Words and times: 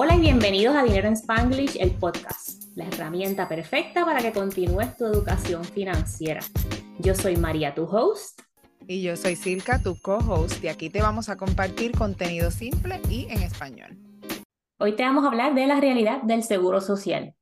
Hola 0.00 0.14
y 0.14 0.20
bienvenidos 0.20 0.76
a 0.76 0.84
Dinero 0.84 1.08
en 1.08 1.14
Spanglish, 1.14 1.76
el 1.80 1.90
podcast, 1.90 2.62
la 2.76 2.86
herramienta 2.86 3.48
perfecta 3.48 4.04
para 4.04 4.20
que 4.20 4.30
continúes 4.30 4.96
tu 4.96 5.04
educación 5.06 5.64
financiera. 5.64 6.40
Yo 7.00 7.16
soy 7.16 7.36
María, 7.36 7.74
tu 7.74 7.82
host. 7.82 8.42
Y 8.86 9.02
yo 9.02 9.16
soy 9.16 9.34
Silka, 9.34 9.82
tu 9.82 10.00
co-host, 10.00 10.62
y 10.62 10.68
aquí 10.68 10.88
te 10.88 11.02
vamos 11.02 11.28
a 11.28 11.36
compartir 11.36 11.98
contenido 11.98 12.52
simple 12.52 13.00
y 13.10 13.26
en 13.28 13.42
español. 13.42 13.98
Hoy 14.78 14.94
te 14.94 15.02
vamos 15.02 15.24
a 15.24 15.26
hablar 15.26 15.56
de 15.56 15.66
la 15.66 15.80
realidad 15.80 16.22
del 16.22 16.44
seguro 16.44 16.80
social. 16.80 17.34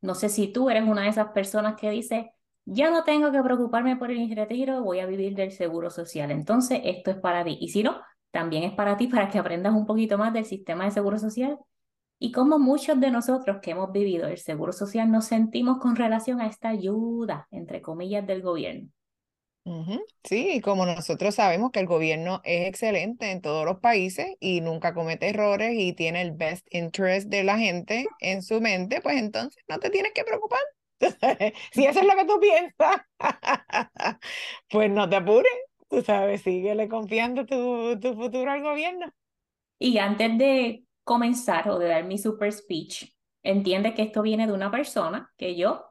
No 0.00 0.14
sé 0.14 0.30
si 0.30 0.50
tú 0.50 0.70
eres 0.70 0.88
una 0.88 1.02
de 1.02 1.08
esas 1.10 1.32
personas 1.32 1.78
que 1.78 1.90
dice, 1.90 2.32
ya 2.64 2.90
no 2.90 3.04
tengo 3.04 3.30
que 3.32 3.42
preocuparme 3.42 3.96
por 3.96 4.10
el 4.10 4.34
retiro, 4.34 4.82
voy 4.82 5.00
a 5.00 5.06
vivir 5.06 5.34
del 5.34 5.52
seguro 5.52 5.90
social. 5.90 6.30
Entonces, 6.30 6.80
esto 6.84 7.10
es 7.10 7.18
para 7.18 7.44
ti. 7.44 7.58
Y 7.60 7.68
si 7.68 7.82
no, 7.82 8.00
también 8.30 8.62
es 8.62 8.72
para 8.72 8.96
ti, 8.96 9.08
para 9.08 9.28
que 9.28 9.38
aprendas 9.38 9.74
un 9.74 9.84
poquito 9.84 10.16
más 10.16 10.32
del 10.32 10.46
sistema 10.46 10.86
de 10.86 10.90
seguro 10.90 11.18
social 11.18 11.58
y 12.18 12.32
cómo 12.32 12.58
muchos 12.58 13.00
de 13.00 13.10
nosotros 13.10 13.58
que 13.62 13.72
hemos 13.72 13.92
vivido 13.92 14.26
el 14.28 14.38
seguro 14.38 14.72
social 14.72 15.10
nos 15.10 15.26
sentimos 15.26 15.78
con 15.78 15.96
relación 15.96 16.40
a 16.40 16.46
esta 16.48 16.68
ayuda, 16.70 17.48
entre 17.50 17.82
comillas, 17.82 18.26
del 18.26 18.42
gobierno. 18.42 18.88
Sí, 20.24 20.60
como 20.62 20.86
nosotros 20.86 21.34
sabemos 21.34 21.70
que 21.72 21.80
el 21.80 21.86
gobierno 21.86 22.40
es 22.44 22.66
excelente 22.68 23.30
en 23.30 23.40
todos 23.42 23.64
los 23.64 23.80
países 23.80 24.26
y 24.40 24.60
nunca 24.60 24.94
comete 24.94 25.28
errores 25.28 25.72
y 25.76 25.92
tiene 25.92 26.22
el 26.22 26.32
best 26.32 26.66
interest 26.70 27.28
de 27.28 27.44
la 27.44 27.58
gente 27.58 28.06
en 28.20 28.42
su 28.42 28.60
mente, 28.60 29.00
pues 29.02 29.16
entonces 29.16 29.62
no 29.68 29.78
te 29.78 29.90
tienes 29.90 30.12
que 30.14 30.24
preocupar. 30.24 30.60
si 31.72 31.84
eso 31.86 32.00
es 32.00 32.06
lo 32.06 32.16
que 32.16 32.24
tú 32.24 32.40
piensas, 32.40 32.96
pues 34.70 34.90
no 34.90 35.08
te 35.08 35.16
apures, 35.16 35.52
tú 35.88 36.02
sabes, 36.02 36.42
síguele 36.42 36.88
confiando 36.88 37.46
tu, 37.46 37.98
tu 38.00 38.14
futuro 38.14 38.50
al 38.50 38.62
gobierno. 38.62 39.12
Y 39.78 39.98
antes 39.98 40.36
de 40.38 40.84
comenzar 41.08 41.70
o 41.70 41.78
de 41.78 41.88
dar 41.88 42.04
mi 42.04 42.18
super 42.18 42.52
speech, 42.52 43.10
entiende 43.42 43.94
que 43.94 44.02
esto 44.02 44.20
viene 44.20 44.46
de 44.46 44.52
una 44.52 44.70
persona 44.70 45.32
que 45.38 45.56
yo, 45.56 45.86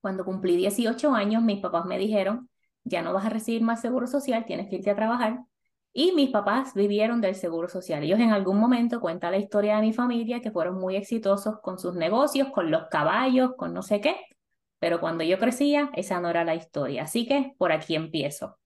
cuando 0.00 0.24
cumplí 0.24 0.56
18 0.56 1.12
años, 1.12 1.42
mis 1.42 1.60
papás 1.60 1.84
me 1.84 1.98
dijeron, 1.98 2.48
ya 2.84 3.02
no 3.02 3.12
vas 3.12 3.26
a 3.26 3.28
recibir 3.28 3.62
más 3.62 3.80
seguro 3.80 4.06
social, 4.06 4.44
tienes 4.44 4.68
que 4.68 4.76
irte 4.76 4.92
a 4.92 4.94
trabajar. 4.94 5.40
Y 5.92 6.12
mis 6.12 6.30
papás 6.30 6.74
vivieron 6.74 7.20
del 7.20 7.34
seguro 7.34 7.68
social. 7.68 8.04
Ellos 8.04 8.20
en 8.20 8.30
algún 8.30 8.58
momento 8.58 9.00
cuentan 9.00 9.32
la 9.32 9.38
historia 9.38 9.76
de 9.76 9.82
mi 9.82 9.92
familia, 9.92 10.40
que 10.40 10.52
fueron 10.52 10.78
muy 10.78 10.94
exitosos 10.94 11.58
con 11.60 11.80
sus 11.80 11.96
negocios, 11.96 12.50
con 12.50 12.70
los 12.70 12.84
caballos, 12.88 13.54
con 13.56 13.74
no 13.74 13.82
sé 13.82 14.00
qué. 14.00 14.14
Pero 14.78 15.00
cuando 15.00 15.24
yo 15.24 15.40
crecía, 15.40 15.90
esa 15.94 16.20
no 16.20 16.28
era 16.28 16.44
la 16.44 16.54
historia. 16.54 17.02
Así 17.02 17.26
que 17.26 17.54
por 17.58 17.72
aquí 17.72 17.96
empiezo. 17.96 18.58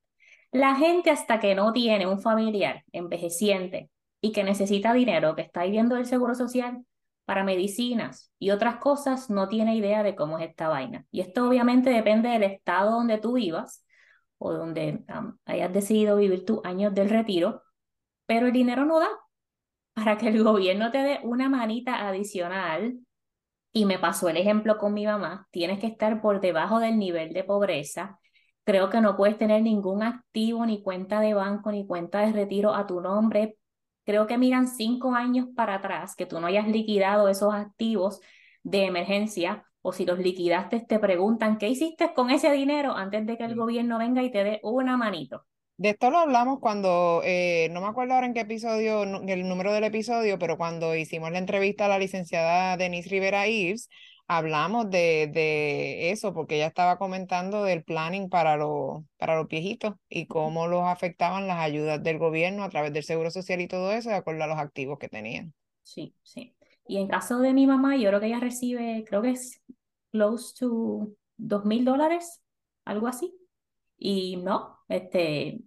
La 0.52 0.74
gente 0.74 1.10
hasta 1.10 1.40
que 1.40 1.54
no 1.54 1.72
tiene 1.72 2.06
un 2.06 2.20
familiar 2.20 2.84
envejeciente 2.92 3.88
y 4.20 4.32
que 4.32 4.44
necesita 4.44 4.92
dinero, 4.92 5.34
que 5.34 5.42
está 5.42 5.64
viviendo 5.64 5.96
el 5.96 6.06
seguro 6.06 6.34
social 6.34 6.84
para 7.24 7.44
medicinas 7.44 8.32
y 8.38 8.50
otras 8.50 8.76
cosas, 8.76 9.30
no 9.30 9.48
tiene 9.48 9.76
idea 9.76 10.02
de 10.02 10.16
cómo 10.16 10.38
es 10.38 10.48
esta 10.50 10.68
vaina. 10.68 11.06
Y 11.10 11.20
esto 11.20 11.48
obviamente 11.48 11.90
depende 11.90 12.28
del 12.28 12.42
estado 12.42 12.92
donde 12.92 13.18
tú 13.18 13.34
vivas 13.34 13.84
o 14.38 14.52
donde 14.52 15.04
hayas 15.44 15.72
decidido 15.72 16.16
vivir 16.16 16.44
tus 16.44 16.60
años 16.64 16.94
del 16.94 17.10
retiro, 17.10 17.62
pero 18.26 18.46
el 18.46 18.52
dinero 18.52 18.84
no 18.84 18.98
da 18.98 19.08
para 19.94 20.18
que 20.18 20.28
el 20.28 20.42
gobierno 20.44 20.90
te 20.90 20.98
dé 20.98 21.20
una 21.22 21.48
manita 21.48 22.08
adicional. 22.08 22.98
Y 23.72 23.84
me 23.84 24.00
pasó 24.00 24.28
el 24.28 24.36
ejemplo 24.36 24.78
con 24.78 24.92
mi 24.94 25.06
mamá, 25.06 25.46
tienes 25.52 25.78
que 25.78 25.86
estar 25.86 26.20
por 26.20 26.40
debajo 26.40 26.80
del 26.80 26.98
nivel 26.98 27.32
de 27.32 27.44
pobreza. 27.44 28.18
Creo 28.64 28.90
que 28.90 29.00
no 29.00 29.16
puedes 29.16 29.38
tener 29.38 29.62
ningún 29.62 30.02
activo, 30.02 30.66
ni 30.66 30.82
cuenta 30.82 31.20
de 31.20 31.34
banco, 31.34 31.70
ni 31.70 31.86
cuenta 31.86 32.20
de 32.20 32.32
retiro 32.32 32.74
a 32.74 32.88
tu 32.88 33.00
nombre 33.00 33.59
creo 34.04 34.26
que 34.26 34.38
miran 34.38 34.68
cinco 34.68 35.14
años 35.14 35.48
para 35.54 35.76
atrás 35.76 36.16
que 36.16 36.26
tú 36.26 36.40
no 36.40 36.46
hayas 36.46 36.68
liquidado 36.68 37.28
esos 37.28 37.54
activos 37.54 38.20
de 38.62 38.84
emergencia 38.84 39.64
o 39.82 39.92
si 39.92 40.04
los 40.04 40.18
liquidaste 40.18 40.80
te 40.80 40.98
preguntan 40.98 41.58
qué 41.58 41.68
hiciste 41.68 42.12
con 42.14 42.30
ese 42.30 42.52
dinero 42.52 42.94
antes 42.94 43.26
de 43.26 43.36
que 43.36 43.44
el 43.44 43.56
gobierno 43.56 43.98
venga 43.98 44.22
y 44.22 44.30
te 44.30 44.44
dé 44.44 44.60
una 44.62 44.96
manito. 44.96 45.46
De 45.76 45.90
esto 45.90 46.10
lo 46.10 46.18
hablamos 46.18 46.58
cuando, 46.60 47.22
eh, 47.24 47.68
no 47.70 47.80
me 47.80 47.86
acuerdo 47.86 48.12
ahora 48.12 48.26
en 48.26 48.34
qué 48.34 48.40
episodio, 48.40 49.02
el 49.02 49.48
número 49.48 49.72
del 49.72 49.84
episodio, 49.84 50.38
pero 50.38 50.58
cuando 50.58 50.94
hicimos 50.94 51.30
la 51.30 51.38
entrevista 51.38 51.86
a 51.86 51.88
la 51.88 51.98
licenciada 51.98 52.76
Denise 52.76 53.08
Rivera 53.08 53.48
Ives, 53.48 53.88
hablamos 54.30 54.88
de, 54.90 55.28
de 55.32 56.12
eso, 56.12 56.32
porque 56.32 56.54
ella 56.54 56.68
estaba 56.68 56.98
comentando 56.98 57.64
del 57.64 57.82
planning 57.82 58.28
para, 58.28 58.56
los 58.56 59.02
para 59.18 59.36
los 59.36 59.48
viejitos 59.48 59.94
y 60.08 60.26
cómo 60.26 60.68
los 60.68 60.84
afectaban 60.84 61.48
las 61.48 61.58
ayudas 61.58 62.00
del 62.02 62.18
gobierno 62.18 62.62
a 62.62 62.70
través 62.70 62.92
del 62.92 63.02
Seguro 63.02 63.32
Social 63.32 63.60
y 63.60 63.66
todo 63.66 63.92
eso, 63.92 64.08
de 64.08 64.14
acuerdo 64.14 64.44
a 64.44 64.46
los 64.46 64.58
activos 64.58 64.98
que 65.00 65.08
tenían. 65.08 65.52
Sí, 65.82 66.14
sí. 66.22 66.54
Y 66.86 66.98
en 66.98 67.08
caso 67.08 67.40
de 67.40 67.52
mi 67.52 67.66
mamá, 67.66 67.96
yo 67.96 68.08
creo 68.08 68.20
que 68.20 68.26
ella 68.26 68.38
recibe, 68.38 69.04
creo 69.08 69.22
que 69.22 69.30
es 69.30 69.60
close 70.12 70.54
to 70.58 71.08
dos 71.36 71.64
mil 71.64 71.84
dólares, 71.84 72.40
algo 72.84 73.08
así. 73.08 73.34
Y 73.98 74.36
no, 74.36 74.78
este, 74.88 75.60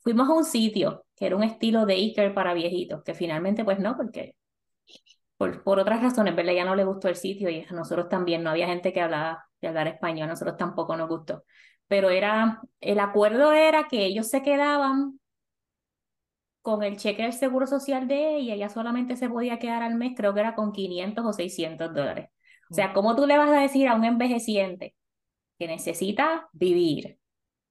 fuimos 0.00 0.28
a 0.28 0.32
un 0.34 0.44
sitio 0.44 1.06
que 1.16 1.26
era 1.26 1.36
un 1.36 1.42
estilo 1.44 1.86
de 1.86 1.94
Iker 1.94 2.34
para 2.34 2.54
viejitos, 2.54 3.02
que 3.04 3.14
finalmente 3.14 3.64
pues 3.64 3.78
no, 3.78 3.96
porque 3.96 4.36
por, 5.36 5.62
otras 5.64 6.02
razones, 6.02 6.36
¿verdad? 6.36 6.52
Ya 6.54 6.64
no 6.64 6.74
le 6.76 6.84
gustó 6.84 7.08
el 7.08 7.16
sitio 7.16 7.50
y 7.50 7.62
a 7.68 7.72
nosotros 7.72 8.08
también, 8.08 8.42
no 8.42 8.50
había 8.50 8.66
gente 8.66 8.92
que 8.92 9.00
hablaba 9.00 9.44
de 9.60 9.68
hablar 9.68 9.88
español, 9.88 10.24
a 10.24 10.32
nosotros 10.32 10.56
tampoco 10.56 10.96
nos 10.96 11.08
gustó. 11.08 11.44
Pero 11.88 12.10
era, 12.10 12.60
el 12.80 13.00
acuerdo 13.00 13.52
era 13.52 13.88
que 13.88 14.06
ellos 14.06 14.28
se 14.28 14.42
quedaban 14.42 15.20
con 16.62 16.82
el 16.82 16.96
cheque 16.96 17.22
del 17.22 17.32
seguro 17.34 17.66
social 17.66 18.08
de 18.08 18.36
ella, 18.36 18.54
ella 18.54 18.68
solamente 18.70 19.16
se 19.16 19.28
podía 19.28 19.58
quedar 19.58 19.82
al 19.82 19.96
mes, 19.96 20.14
creo 20.16 20.32
que 20.32 20.40
era 20.40 20.54
con 20.54 20.72
500 20.72 21.24
o 21.24 21.32
600 21.32 21.94
dólares. 21.94 22.30
O 22.70 22.74
sea, 22.74 22.94
¿cómo 22.94 23.14
tú 23.14 23.26
le 23.26 23.36
vas 23.36 23.50
a 23.50 23.60
decir 23.60 23.88
a 23.88 23.94
un 23.94 24.04
envejeciente 24.04 24.96
que 25.58 25.66
necesita 25.68 26.48
vivir, 26.52 27.18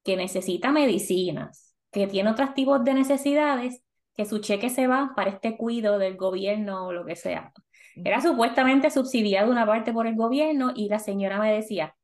que 0.03 0.15
necesita 0.15 0.71
medicinas, 0.71 1.75
que 1.91 2.07
tiene 2.07 2.31
otros 2.31 2.53
tipos 2.53 2.83
de 2.83 2.93
necesidades, 2.93 3.82
que 4.15 4.25
su 4.25 4.39
cheque 4.39 4.69
se 4.69 4.87
va 4.87 5.13
para 5.15 5.31
este 5.31 5.57
cuido 5.57 5.97
del 5.97 6.17
gobierno 6.17 6.87
o 6.87 6.93
lo 6.93 7.05
que 7.05 7.15
sea. 7.15 7.51
Era 7.95 8.21
supuestamente 8.21 8.89
subsidiado 8.89 9.51
una 9.51 9.65
parte 9.65 9.93
por 9.93 10.07
el 10.07 10.15
gobierno 10.15 10.71
y 10.75 10.89
la 10.89 10.99
señora 10.99 11.39
me 11.39 11.53
decía, 11.53 11.95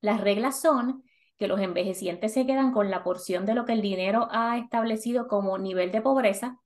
las 0.00 0.20
reglas 0.20 0.60
son 0.60 1.02
que 1.38 1.48
los 1.48 1.60
envejecientes 1.60 2.32
se 2.32 2.46
quedan 2.46 2.72
con 2.72 2.90
la 2.90 3.02
porción 3.02 3.46
de 3.46 3.54
lo 3.54 3.64
que 3.64 3.72
el 3.72 3.82
dinero 3.82 4.28
ha 4.30 4.58
establecido 4.58 5.26
como 5.28 5.58
nivel 5.58 5.90
de 5.90 6.02
pobreza, 6.02 6.60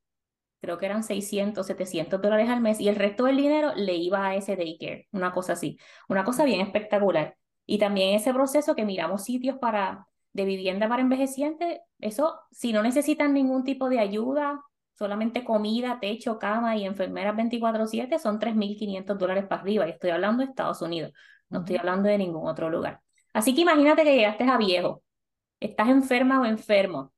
creo 0.61 0.79
que 0.79 0.87
eran 0.87 1.05
600, 1.05 1.67
700 1.67 2.21
dólares 2.21 2.49
al 2.51 2.61
mes, 2.61 2.81
y 2.81 2.89
el 2.89 2.97
resto 2.97 3.25
del 3.25 3.37
dinero 3.37 3.73
le 3.75 3.95
iba 3.95 4.27
a 4.27 4.35
ese 4.35 4.57
daycare, 4.57 5.07
una 5.13 5.33
cosa 5.33 5.53
así, 5.55 5.79
una 6.09 6.25
cosa 6.25 6.45
bien 6.45 6.61
espectacular. 6.61 7.37
Y 7.65 7.79
también 7.79 8.15
ese 8.15 8.33
proceso 8.33 8.75
que 8.75 8.85
miramos 8.85 9.25
sitios 9.25 9.59
para 9.59 10.07
de 10.33 10.45
vivienda 10.45 10.89
para 10.89 11.03
envejecientes, 11.03 11.81
eso, 11.99 12.39
si 12.51 12.73
no 12.73 12.83
necesitan 12.83 13.33
ningún 13.33 13.65
tipo 13.65 13.89
de 13.89 14.01
ayuda, 14.01 14.63
solamente 14.97 15.45
comida, 15.45 15.99
techo, 16.01 16.39
cama 16.39 16.77
y 16.77 16.85
enfermeras 16.85 17.37
24/7 17.37 18.19
son 18.19 18.39
3.500 18.39 19.19
dólares 19.19 19.45
para 19.47 19.63
arriba. 19.63 19.87
Y 19.87 19.91
estoy 19.91 20.11
hablando 20.11 20.43
de 20.43 20.51
Estados 20.51 20.83
Unidos, 20.83 21.13
no 21.51 21.61
estoy 21.61 21.77
hablando 21.77 22.09
de 22.09 22.19
ningún 22.19 22.49
otro 22.49 22.71
lugar. 22.71 23.01
Así 23.33 23.55
que 23.55 23.61
imagínate 23.61 24.03
que 24.05 24.15
llegaste 24.15 24.45
a 24.45 24.57
viejo, 24.57 25.03
estás 25.61 25.89
enferma 25.89 26.41
o 26.41 26.45
enfermo, 26.47 27.13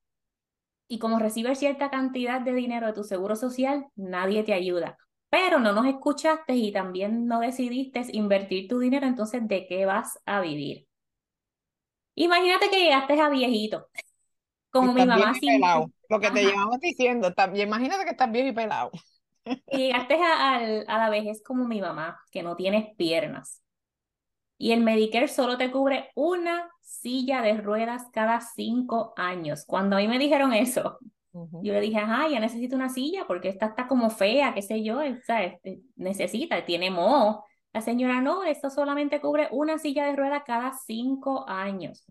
y 0.88 0.98
como 0.98 1.18
recibes 1.18 1.58
cierta 1.58 1.90
cantidad 1.90 2.40
de 2.40 2.54
dinero 2.54 2.86
de 2.86 2.94
tu 2.94 3.04
seguro 3.04 3.36
social, 3.36 3.86
nadie 3.94 4.42
te 4.42 4.54
ayuda. 4.54 4.96
Pero 5.30 5.58
no 5.60 5.72
nos 5.72 5.86
escuchaste 5.86 6.54
y 6.54 6.72
también 6.72 7.26
no 7.26 7.40
decidiste 7.40 8.02
invertir 8.12 8.66
tu 8.66 8.78
dinero, 8.78 9.06
entonces 9.06 9.46
¿de 9.46 9.66
qué 9.66 9.84
vas 9.84 10.18
a 10.24 10.40
vivir? 10.40 10.86
Imagínate 12.14 12.70
que 12.70 12.80
llegaste 12.80 13.20
a 13.20 13.28
viejito, 13.28 13.88
como 14.70 14.94
mi 14.94 15.04
mamá 15.04 15.34
sin, 15.34 15.60
lo 16.08 16.20
que 16.20 16.30
te 16.30 16.44
llevamos 16.44 16.80
diciendo, 16.80 17.32
también 17.34 17.68
imagínate 17.68 18.04
que 18.04 18.10
estás 18.10 18.30
viejo 18.30 18.48
y 18.48 18.52
pelado. 18.52 18.90
Y 19.70 19.78
llegaste 19.78 20.14
a, 20.14 20.56
a, 20.56 20.98
la 20.98 21.10
vejez 21.10 21.42
como 21.42 21.66
mi 21.66 21.80
mamá, 21.80 22.20
que 22.30 22.42
no 22.42 22.56
tienes 22.56 22.94
piernas. 22.96 23.62
Y 24.58 24.72
el 24.72 24.80
Medicare 24.82 25.28
solo 25.28 25.56
te 25.56 25.70
cubre 25.70 26.10
una 26.14 26.70
silla 26.82 27.42
de 27.42 27.54
ruedas 27.56 28.04
cada 28.12 28.40
cinco 28.40 29.14
años. 29.16 29.64
Cuando 29.66 29.96
a 29.96 30.00
mí 30.00 30.08
me 30.08 30.18
dijeron 30.18 30.52
eso, 30.52 30.98
yo 31.32 31.72
le 31.72 31.80
dije, 31.80 31.98
ajá, 31.98 32.28
ya 32.28 32.40
necesito 32.40 32.74
una 32.74 32.88
silla 32.88 33.24
porque 33.26 33.48
esta 33.48 33.66
está 33.66 33.86
como 33.86 34.10
fea, 34.10 34.52
qué 34.54 34.62
sé 34.62 34.82
yo, 34.82 35.00
¿sabes? 35.24 35.54
Este, 35.54 35.80
necesita, 35.96 36.64
tiene 36.64 36.90
moho. 36.90 37.44
La 37.72 37.80
señora, 37.80 38.20
no, 38.20 38.44
esto 38.44 38.70
solamente 38.70 39.20
cubre 39.20 39.48
una 39.52 39.78
silla 39.78 40.06
de 40.06 40.16
ruedas 40.16 40.42
cada 40.44 40.72
cinco 40.84 41.48
años 41.48 42.04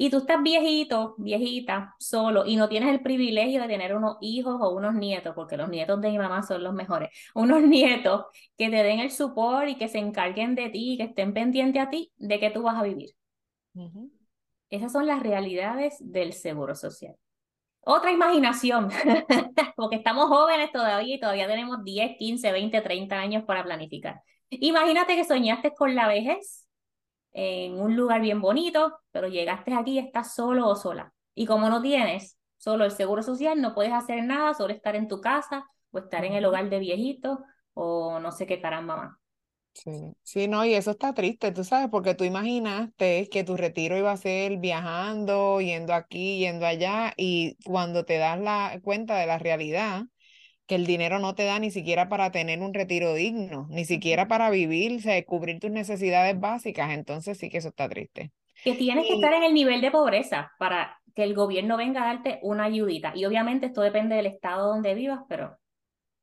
y 0.00 0.10
tú 0.10 0.18
estás 0.18 0.40
viejito, 0.40 1.16
viejita, 1.18 1.96
solo, 1.98 2.46
y 2.46 2.54
no 2.54 2.68
tienes 2.68 2.90
el 2.90 3.02
privilegio 3.02 3.60
de 3.62 3.66
tener 3.66 3.96
unos 3.96 4.16
hijos 4.20 4.56
o 4.60 4.70
unos 4.70 4.94
nietos, 4.94 5.34
porque 5.34 5.56
los 5.56 5.68
nietos 5.68 6.00
de 6.00 6.10
mi 6.10 6.18
mamá 6.18 6.44
son 6.44 6.62
los 6.62 6.72
mejores, 6.72 7.10
unos 7.34 7.62
nietos 7.62 8.26
que 8.56 8.70
te 8.70 8.76
den 8.84 9.00
el 9.00 9.10
support 9.10 9.68
y 9.68 9.74
que 9.76 9.88
se 9.88 9.98
encarguen 9.98 10.54
de 10.54 10.70
ti, 10.70 10.96
que 10.96 11.04
estén 11.04 11.34
pendientes 11.34 11.82
a 11.82 11.90
ti, 11.90 12.12
de 12.16 12.38
que 12.38 12.50
tú 12.50 12.62
vas 12.62 12.76
a 12.76 12.84
vivir. 12.84 13.10
Esas 14.70 14.92
son 14.92 15.06
las 15.06 15.20
realidades 15.20 15.96
del 15.98 16.32
seguro 16.32 16.76
social. 16.76 17.16
otra 17.80 18.12
imaginación, 18.12 18.90
porque 19.76 19.96
estamos 19.96 20.28
jóvenes 20.28 20.70
todavía 20.72 21.16
y 21.16 21.20
todavía 21.20 21.48
tenemos 21.48 21.82
10, 21.82 22.16
15, 22.18 22.52
20, 22.52 22.80
30 22.82 23.18
años 23.18 23.44
para 23.44 23.64
planificar. 23.64 24.22
Imagínate 24.50 25.16
que 25.16 25.24
soñaste 25.24 25.74
con 25.74 25.96
la 25.96 26.06
vejez 26.06 26.67
en 27.32 27.80
un 27.80 27.96
lugar 27.96 28.20
bien 28.20 28.40
bonito, 28.40 28.98
pero 29.10 29.28
llegaste 29.28 29.74
aquí 29.74 29.92
y 29.92 29.98
estás 29.98 30.34
solo 30.34 30.68
o 30.68 30.76
sola. 30.76 31.12
Y 31.34 31.46
como 31.46 31.68
no 31.70 31.80
tienes 31.82 32.38
solo 32.56 32.84
el 32.84 32.90
seguro 32.90 33.22
social, 33.22 33.60
no 33.60 33.74
puedes 33.74 33.92
hacer 33.92 34.24
nada, 34.24 34.54
solo 34.54 34.72
estar 34.74 34.96
en 34.96 35.08
tu 35.08 35.20
casa 35.20 35.64
o 35.90 35.98
estar 35.98 36.24
en 36.24 36.34
el 36.34 36.44
hogar 36.44 36.68
de 36.70 36.78
viejitos 36.80 37.38
o 37.74 38.18
no 38.20 38.32
sé 38.32 38.46
qué 38.46 38.60
caramba 38.60 38.96
más. 38.96 39.16
Sí, 39.72 39.92
sí, 40.24 40.48
no, 40.48 40.64
y 40.64 40.74
eso 40.74 40.90
está 40.90 41.14
triste, 41.14 41.52
tú 41.52 41.62
sabes, 41.62 41.88
porque 41.88 42.14
tú 42.16 42.24
imaginaste 42.24 43.28
que 43.30 43.44
tu 43.44 43.56
retiro 43.56 43.96
iba 43.96 44.10
a 44.10 44.16
ser 44.16 44.56
viajando, 44.58 45.60
yendo 45.60 45.94
aquí, 45.94 46.38
yendo 46.40 46.66
allá, 46.66 47.14
y 47.16 47.56
cuando 47.64 48.04
te 48.04 48.18
das 48.18 48.40
la 48.40 48.80
cuenta 48.82 49.16
de 49.16 49.26
la 49.26 49.38
realidad, 49.38 50.02
que 50.68 50.74
el 50.74 50.86
dinero 50.86 51.18
no 51.18 51.34
te 51.34 51.44
da 51.44 51.58
ni 51.58 51.70
siquiera 51.70 52.10
para 52.10 52.30
tener 52.30 52.60
un 52.60 52.74
retiro 52.74 53.14
digno, 53.14 53.66
ni 53.70 53.86
siquiera 53.86 54.28
para 54.28 54.50
vivir, 54.50 55.00
cubrir 55.24 55.60
tus 55.60 55.70
necesidades 55.70 56.38
básicas, 56.38 56.90
entonces 56.92 57.38
sí 57.38 57.48
que 57.48 57.56
eso 57.56 57.68
está 57.68 57.88
triste. 57.88 58.32
Que 58.62 58.74
tienes 58.74 59.06
que 59.06 59.14
estar 59.14 59.32
en 59.32 59.44
el 59.44 59.54
nivel 59.54 59.80
de 59.80 59.90
pobreza 59.90 60.52
para 60.58 61.00
que 61.14 61.22
el 61.22 61.34
gobierno 61.34 61.78
venga 61.78 62.02
a 62.02 62.14
darte 62.14 62.38
una 62.42 62.64
ayudita. 62.64 63.12
Y 63.16 63.24
obviamente 63.24 63.66
esto 63.66 63.80
depende 63.80 64.16
del 64.16 64.26
estado 64.26 64.68
donde 64.68 64.94
vivas, 64.94 65.20
pero... 65.26 65.56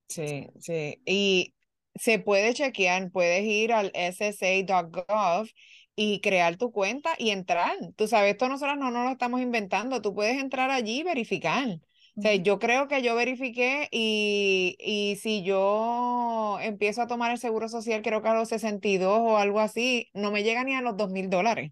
Sí, 0.07 0.48
sí. 0.59 1.01
Y 1.06 1.56
se 1.95 2.19
puede 2.19 2.53
chequear, 2.53 3.09
puedes 3.09 3.44
ir 3.45 3.74
al 3.74 3.91
ssa.gov 3.95 5.48
y 5.95 6.21
crear 6.21 6.57
tu 6.57 6.71
cuenta 6.71 7.15
y 7.18 7.31
entrar. 7.31 7.75
Tú 7.95 8.07
sabes, 8.07 8.33
esto 8.33 8.48
nosotros 8.48 8.77
no 8.77 8.91
nos 8.91 9.06
lo 9.06 9.12
estamos 9.12 9.41
inventando, 9.41 10.03
tú 10.03 10.13
puedes 10.13 10.39
entrar 10.39 10.69
allí 10.69 11.00
y 11.00 11.03
verificar. 11.03 11.80
O 12.17 12.21
sea, 12.21 12.35
yo 12.35 12.59
creo 12.59 12.88
que 12.88 13.01
yo 13.01 13.15
verifiqué 13.15 13.88
y, 13.91 14.75
y 14.79 15.17
si 15.17 15.44
yo 15.44 16.57
empiezo 16.62 17.01
a 17.01 17.07
tomar 17.07 17.31
el 17.31 17.38
seguro 17.38 17.67
social, 17.69 18.01
creo 18.01 18.21
que 18.21 18.29
a 18.29 18.33
los 18.33 18.50
62 18.50 19.19
o 19.19 19.38
algo 19.38 19.59
así, 19.59 20.09
no 20.13 20.31
me 20.31 20.44
llega 20.44 20.63
ni 20.63 20.75
a 20.75 20.81
los 20.81 20.97
dos 20.97 21.12
mil 21.12 21.29
dólares. 21.29 21.71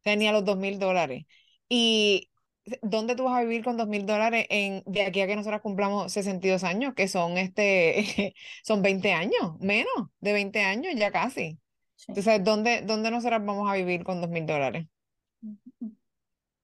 O 0.00 0.02
sea, 0.04 0.16
ni 0.16 0.28
a 0.28 0.32
los 0.32 0.44
dos 0.44 0.56
mil 0.58 0.78
dólares. 0.78 1.24
Y 1.68 2.30
¿dónde 2.82 3.16
tú 3.16 3.24
vas 3.24 3.38
a 3.38 3.42
vivir 3.42 3.64
con 3.64 3.76
dos 3.76 3.88
mil 3.88 4.06
dólares 4.06 4.46
en, 4.50 4.82
de 4.86 5.02
aquí 5.02 5.20
a 5.20 5.26
que 5.26 5.36
nosotros 5.36 5.62
cumplamos 5.62 6.12
62 6.12 6.64
años, 6.64 6.94
que 6.94 7.08
son, 7.08 7.38
este, 7.38 8.34
son 8.64 8.82
20 8.82 9.12
años, 9.12 9.58
menos 9.60 9.92
de 10.20 10.32
20 10.32 10.60
años 10.62 10.94
ya 10.96 11.10
casi? 11.12 11.58
Entonces, 12.08 12.42
¿dónde, 12.44 12.82
¿dónde 12.82 13.10
nosotras 13.10 13.44
vamos 13.44 13.70
a 13.70 13.74
vivir 13.74 14.04
con 14.04 14.20
dos 14.20 14.30
mil 14.30 14.46
dólares? 14.46 14.86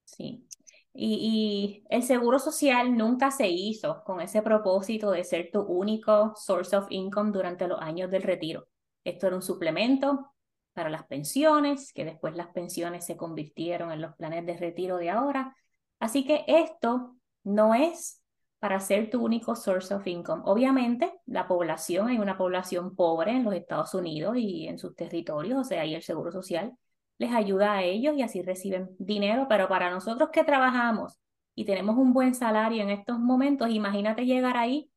Sí. 0.05 0.47
Y, 0.93 1.83
el 1.89 2.03
seguro 2.03 2.39
social 2.39 2.95
nunca 2.95 3.31
se 3.31 3.47
hizo 3.47 4.03
con 4.03 4.21
ese 4.21 4.41
propósito 4.41 5.11
de 5.11 5.23
ser 5.23 5.49
tu 5.51 5.61
único 5.61 6.33
source 6.35 6.75
of 6.75 6.87
income 6.89 7.31
durante 7.31 7.67
los 7.67 7.79
años 7.81 8.11
del 8.11 8.23
retiro. 8.23 8.67
Esto 9.03 9.27
era 9.27 9.35
un 9.35 9.41
suplemento 9.41 10.33
para 10.73 10.89
las 10.89 11.05
pensiones, 11.05 11.91
que 11.93 12.05
después 12.05 12.35
las 12.35 12.47
pensiones 12.47 13.05
se 13.05 13.17
convirtieron 13.17 13.91
en 13.91 14.01
los 14.01 14.15
planes 14.15 14.45
de 14.45 14.57
retiro 14.57 14.97
de 14.97 15.09
ahora, 15.09 15.55
Así 16.03 16.25
que 16.25 16.43
esto 16.47 17.15
no 17.45 17.73
es 17.73 18.21
para 18.59 18.81
ser 18.81 19.09
tu 19.09 19.23
único 19.23 19.55
source 19.55 19.93
of 19.93 20.05
income. 20.05 20.41
Obviamente, 20.43 21.13
la 21.25 21.47
población, 21.47 22.09
hay 22.09 22.17
una 22.17 22.37
población 22.37 22.93
pobre 22.93 23.31
en 23.31 23.45
los 23.45 23.53
Estados 23.53 23.93
Unidos 23.93 24.35
y 24.35 24.67
en 24.67 24.77
sus 24.77 24.97
territorios, 24.97 25.59
o 25.59 25.63
sea, 25.63 25.81
ahí 25.83 25.95
el 25.95 26.03
Seguro 26.03 26.29
Social 26.33 26.73
les 27.17 27.31
ayuda 27.33 27.73
a 27.73 27.83
ellos 27.83 28.15
y 28.17 28.21
así 28.21 28.41
reciben 28.41 28.89
dinero, 28.99 29.47
pero 29.49 29.67
para 29.67 29.89
nosotros 29.89 30.29
que 30.31 30.43
trabajamos 30.43 31.19
y 31.55 31.65
tenemos 31.65 31.97
un 31.97 32.13
buen 32.13 32.35
salario 32.35 32.81
en 32.81 32.89
estos 32.89 33.19
momentos, 33.19 33.69
imagínate 33.69 34.25
llegar 34.25 34.57
ahí 34.57 34.89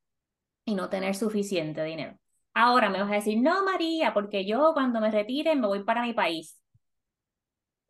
y 0.65 0.75
no 0.75 0.89
tener 0.89 1.15
suficiente 1.15 1.85
dinero. 1.85 2.19
Ahora 2.55 2.89
me 2.89 3.01
vas 3.01 3.11
a 3.11 3.17
decir, 3.17 3.41
no, 3.41 3.65
María, 3.65 4.15
porque 4.15 4.47
yo 4.47 4.73
cuando 4.73 5.01
me 5.01 5.11
retire 5.11 5.55
me 5.57 5.67
voy 5.67 5.85
para 5.85 6.03
mi 6.03 6.15
país. 6.15 6.59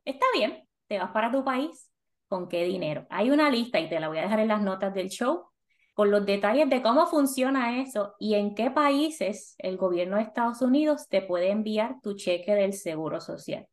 Está 0.04 0.26
bien, 0.34 0.66
te 0.86 0.98
vas 0.98 1.10
para 1.10 1.30
tu 1.30 1.44
país, 1.44 1.90
con 2.28 2.48
qué 2.48 2.64
dinero. 2.64 3.06
Hay 3.10 3.30
una 3.30 3.50
lista 3.50 3.80
y 3.80 3.88
te 3.88 4.00
la 4.00 4.08
voy 4.08 4.18
a 4.18 4.22
dejar 4.22 4.40
en 4.40 4.48
las 4.48 4.62
notas 4.62 4.92
del 4.94 5.08
show 5.08 5.46
con 5.94 6.10
los 6.10 6.26
detalles 6.26 6.68
de 6.68 6.82
cómo 6.82 7.06
funciona 7.06 7.80
eso 7.80 8.14
y 8.18 8.34
en 8.34 8.54
qué 8.54 8.70
países 8.70 9.54
el 9.58 9.78
gobierno 9.78 10.16
de 10.16 10.24
Estados 10.24 10.60
Unidos 10.60 11.08
te 11.08 11.22
puede 11.22 11.50
enviar 11.50 12.00
tu 12.02 12.14
cheque 12.14 12.54
del 12.54 12.74
seguro 12.74 13.20
social. 13.20 13.66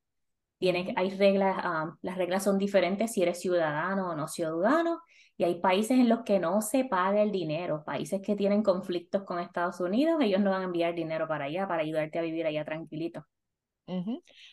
Hay 0.95 1.10
reglas, 1.12 1.57
ah, 1.60 1.95
las 2.01 2.18
reglas 2.18 2.44
son 2.44 2.57
diferentes 2.57 3.12
si 3.12 3.21
eres 3.21 3.39
ciudadano 3.39 4.12
o 4.12 4.15
no 4.15 4.27
ciudadano, 4.27 5.01
y 5.36 5.44
hay 5.44 5.56
países 5.56 5.98
en 6.00 6.10
los 6.10 6.21
que 6.24 6.39
no 6.39 6.62
se 6.62 6.86
paga 6.86 7.21
el 7.21 7.31
dinero, 7.31 7.83
países 7.86 8.21
que 8.21 8.36
tienen 8.36 8.63
conflictos 8.63 9.24
con 9.24 9.39
Estados 9.39 9.80
Unidos, 9.80 10.21
ellos 10.21 10.42
no 10.42 10.51
van 10.51 10.62
a 10.62 10.65
enviar 10.65 10.94
dinero 10.94 11.27
para 11.27 11.45
allá, 11.45 11.68
para 11.68 11.81
ayudarte 11.81 12.19
a 12.19 12.21
vivir 12.21 12.45
allá 12.45 12.63
tranquilito. 12.63 13.25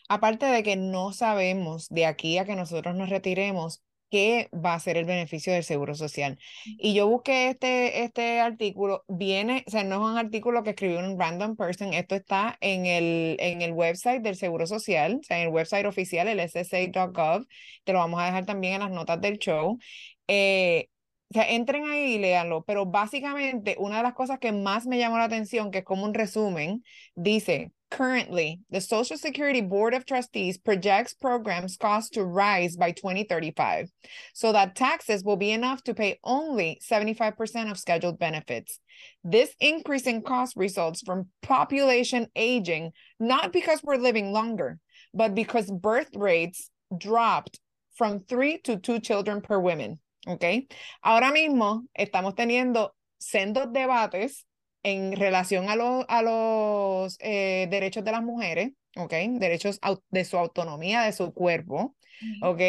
Aparte 0.09 0.45
de 0.45 0.63
que 0.63 0.75
no 0.75 1.13
sabemos 1.13 1.87
de 1.89 2.05
aquí 2.05 2.37
a 2.37 2.45
que 2.45 2.55
nosotros 2.55 2.95
nos 2.95 3.09
retiremos 3.09 3.83
qué 4.11 4.49
va 4.53 4.75
a 4.75 4.79
ser 4.79 4.97
el 4.97 5.05
beneficio 5.05 5.53
del 5.53 5.63
seguro 5.63 5.95
social. 5.95 6.37
Y 6.65 6.93
yo 6.93 7.07
busqué 7.07 7.49
este, 7.49 8.03
este 8.03 8.39
artículo, 8.41 9.05
viene, 9.07 9.63
o 9.67 9.71
sea, 9.71 9.83
no 9.83 9.95
es 9.95 10.11
un 10.11 10.17
artículo 10.17 10.63
que 10.63 10.71
escribió 10.71 10.99
un 10.99 11.19
random 11.19 11.55
person, 11.55 11.93
esto 11.93 12.15
está 12.15 12.57
en 12.61 12.85
el, 12.85 13.37
en 13.39 13.61
el 13.61 13.71
website 13.71 14.21
del 14.21 14.35
seguro 14.35 14.67
social, 14.67 15.19
o 15.21 15.23
sea, 15.23 15.37
en 15.37 15.47
el 15.47 15.53
website 15.53 15.85
oficial, 15.87 16.27
el 16.27 16.39
ssa.gov, 16.49 17.47
te 17.83 17.93
lo 17.93 17.99
vamos 17.99 18.21
a 18.21 18.25
dejar 18.25 18.45
también 18.45 18.75
en 18.75 18.81
las 18.81 18.91
notas 18.91 19.21
del 19.21 19.39
show. 19.39 19.79
Eh, 20.27 20.89
o 21.29 21.33
sea, 21.33 21.49
entren 21.49 21.85
ahí 21.85 22.15
y 22.15 22.19
léanlo, 22.19 22.63
pero 22.65 22.85
básicamente 22.85 23.75
una 23.79 23.97
de 23.97 24.03
las 24.03 24.13
cosas 24.13 24.39
que 24.39 24.51
más 24.51 24.85
me 24.85 24.97
llamó 24.97 25.17
la 25.17 25.25
atención, 25.25 25.71
que 25.71 25.79
es 25.79 25.85
como 25.85 26.03
un 26.03 26.13
resumen, 26.13 26.83
dice, 27.15 27.71
Currently, 27.91 28.61
the 28.69 28.79
Social 28.79 29.17
Security 29.17 29.59
Board 29.59 29.93
of 29.93 30.05
Trustees 30.05 30.57
projects 30.57 31.13
programs 31.13 31.75
costs 31.75 32.09
to 32.11 32.23
rise 32.23 32.77
by 32.77 32.91
2035 32.91 33.89
so 34.33 34.53
that 34.53 34.77
taxes 34.77 35.25
will 35.25 35.35
be 35.35 35.51
enough 35.51 35.83
to 35.83 35.93
pay 35.93 36.17
only 36.23 36.79
75% 36.89 37.69
of 37.69 37.77
scheduled 37.77 38.17
benefits. 38.17 38.79
This 39.25 39.53
increase 39.59 40.07
in 40.07 40.21
cost 40.21 40.55
results 40.55 41.01
from 41.01 41.27
population 41.41 42.27
aging, 42.33 42.93
not 43.19 43.51
because 43.51 43.83
we're 43.83 43.97
living 43.97 44.31
longer, 44.31 44.79
but 45.13 45.35
because 45.35 45.69
birth 45.69 46.15
rates 46.15 46.69
dropped 46.97 47.59
from 47.97 48.21
three 48.21 48.57
to 48.59 48.77
two 48.77 49.01
children 49.01 49.41
per 49.41 49.59
woman. 49.59 49.99
Okay. 50.25 50.67
Ahora 51.03 51.33
mismo 51.33 51.81
estamos 51.99 52.35
teniendo 52.35 52.91
sendos 53.19 53.73
debates 53.73 54.45
en 54.83 55.15
relación 55.15 55.69
a, 55.69 55.73
a 55.73 56.21
los 56.21 57.17
eh, 57.19 57.67
derechos 57.69 58.03
de 58.03 58.11
las 58.11 58.23
mujeres, 58.23 58.71
¿ok? 58.95 59.13
Derechos 59.39 59.79
de 60.09 60.25
su 60.25 60.37
autonomía, 60.37 61.01
de 61.03 61.13
su 61.13 61.33
cuerpo, 61.33 61.95
¿ok? 62.41 62.61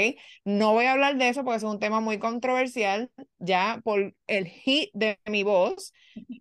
No 0.45 0.73
voy 0.73 0.87
a 0.87 0.93
hablar 0.93 1.17
de 1.17 1.29
eso 1.29 1.45
porque 1.45 1.59
es 1.59 1.63
un 1.63 1.79
tema 1.79 2.01
muy 2.01 2.19
controversial. 2.19 3.11
Ya 3.39 3.81
por 3.85 4.15
el 4.27 4.47
hit 4.47 4.91
de 4.93 5.19
mi 5.27 5.43
voz 5.43 5.93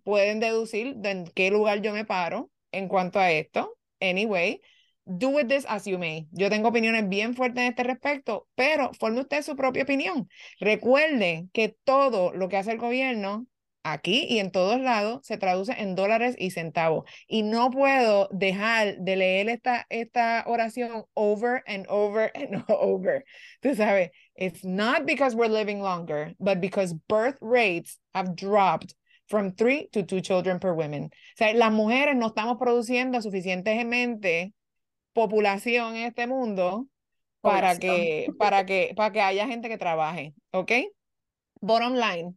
pueden 0.04 0.40
deducir 0.40 0.96
de 0.96 1.10
en 1.10 1.24
qué 1.34 1.50
lugar 1.50 1.82
yo 1.82 1.92
me 1.92 2.04
paro 2.04 2.50
en 2.70 2.88
cuanto 2.88 3.18
a 3.18 3.30
esto. 3.30 3.78
Anyway, 4.00 4.60
do 5.04 5.30
with 5.30 5.46
this 5.48 5.64
as 5.68 5.84
you 5.84 5.98
may. 5.98 6.28
Yo 6.32 6.50
tengo 6.50 6.68
opiniones 6.68 7.08
bien 7.08 7.34
fuertes 7.34 7.62
en 7.62 7.70
este 7.70 7.84
respecto, 7.84 8.48
pero 8.54 8.92
forme 8.94 9.20
usted 9.20 9.42
su 9.42 9.56
propia 9.56 9.84
opinión. 9.84 10.28
Recuerde 10.60 11.48
que 11.52 11.76
todo 11.84 12.32
lo 12.32 12.48
que 12.48 12.56
hace 12.56 12.72
el 12.72 12.78
gobierno 12.78 13.46
aquí 13.84 14.26
y 14.28 14.38
en 14.38 14.50
todos 14.50 14.80
lados 14.80 15.20
se 15.24 15.36
traduce 15.36 15.72
en 15.72 15.94
dólares 15.94 16.34
y 16.38 16.50
centavos. 16.50 17.04
Y 17.26 17.42
no 17.42 17.70
puedo 17.70 18.28
dejar 18.32 18.98
de 18.98 19.16
leer 19.16 19.48
esta, 19.48 19.86
esta 19.90 20.44
oración 20.46 21.04
over 21.14 21.62
and 21.66 21.86
over 21.88 22.30
and 22.34 22.64
over. 22.68 23.24
Tú 23.60 23.74
sabes, 23.74 24.10
it's 24.36 24.64
not 24.64 25.06
because 25.06 25.34
we're 25.34 25.48
living 25.48 25.80
longer, 25.80 26.34
but 26.38 26.60
because 26.60 26.94
birth 27.08 27.36
rates 27.40 27.98
have 28.14 28.34
dropped 28.36 28.94
from 29.28 29.52
three 29.52 29.88
to 29.92 30.02
two 30.02 30.20
children 30.20 30.58
per 30.58 30.74
woman. 30.74 31.04
O 31.04 31.36
sea, 31.36 31.54
las 31.54 31.72
mujeres 31.72 32.16
no 32.16 32.28
estamos 32.28 32.58
produciendo 32.58 33.20
suficientemente 33.22 34.52
población 35.14 35.96
en 35.96 36.06
este 36.06 36.26
mundo 36.26 36.86
para 37.40 37.78
que, 37.78 38.28
para 38.38 38.64
que, 38.64 38.92
para 38.94 39.12
que 39.12 39.20
haya 39.20 39.46
gente 39.46 39.68
que 39.68 39.78
trabaje, 39.78 40.34
¿ok? 40.52 40.72
Bottom 41.60 41.94
line, 41.94 42.34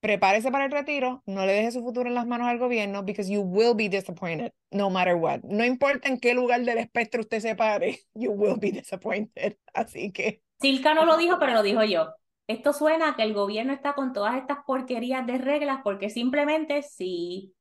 prepárese 0.00 0.50
para 0.50 0.66
el 0.66 0.70
retiro, 0.70 1.22
no 1.26 1.44
le 1.44 1.52
deje 1.52 1.72
su 1.72 1.82
futuro 1.82 2.08
en 2.08 2.14
las 2.14 2.26
manos 2.26 2.48
al 2.48 2.58
gobierno, 2.58 3.02
because 3.02 3.30
you 3.30 3.40
will 3.40 3.74
be 3.74 3.88
disappointed, 3.88 4.52
no 4.70 4.90
matter 4.90 5.14
what. 5.14 5.40
No 5.42 5.64
importa 5.64 6.08
en 6.08 6.18
qué 6.20 6.34
lugar 6.34 6.62
del 6.62 6.78
espectro 6.78 7.20
usted 7.20 7.40
se 7.40 7.54
pare, 7.54 8.00
you 8.14 8.32
will 8.32 8.58
be 8.58 8.70
disappointed. 8.70 9.56
Así 9.74 10.12
que. 10.12 10.42
Silka 10.60 10.94
no 10.94 11.04
lo 11.04 11.16
dijo, 11.16 11.38
pero 11.38 11.52
lo 11.52 11.62
dijo 11.62 11.82
yo. 11.84 12.14
Esto 12.46 12.72
suena 12.72 13.10
a 13.10 13.16
que 13.16 13.22
el 13.22 13.34
gobierno 13.34 13.72
está 13.72 13.92
con 13.92 14.12
todas 14.12 14.36
estas 14.36 14.58
porquerías 14.66 15.26
de 15.26 15.38
reglas, 15.38 15.80
porque 15.84 16.08
simplemente 16.08 16.82
si 16.82 17.54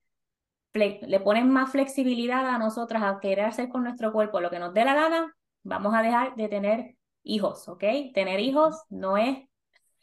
le 0.74 1.20
ponen 1.20 1.50
más 1.50 1.72
flexibilidad 1.72 2.48
a 2.48 2.60
nosotras 2.60 3.03
a 3.03 3.20
querer 3.20 3.46
hacer 3.46 3.67
con 3.67 3.84
nuestro 3.84 4.13
cuerpo 4.13 4.39
lo 4.39 4.50
que 4.50 4.60
nos 4.60 4.74
dé 4.74 4.86
la 4.86 4.94
gana, 4.94 5.36
vamos 5.63 5.94
a 5.96 6.03
dejar 6.03 6.36
de 6.36 6.48
tener 6.48 6.96
hijos, 7.24 7.67
¿ok? 7.67 7.84
Tener 8.13 8.39
hijos 8.39 8.84
no 8.89 9.17
es 9.17 9.39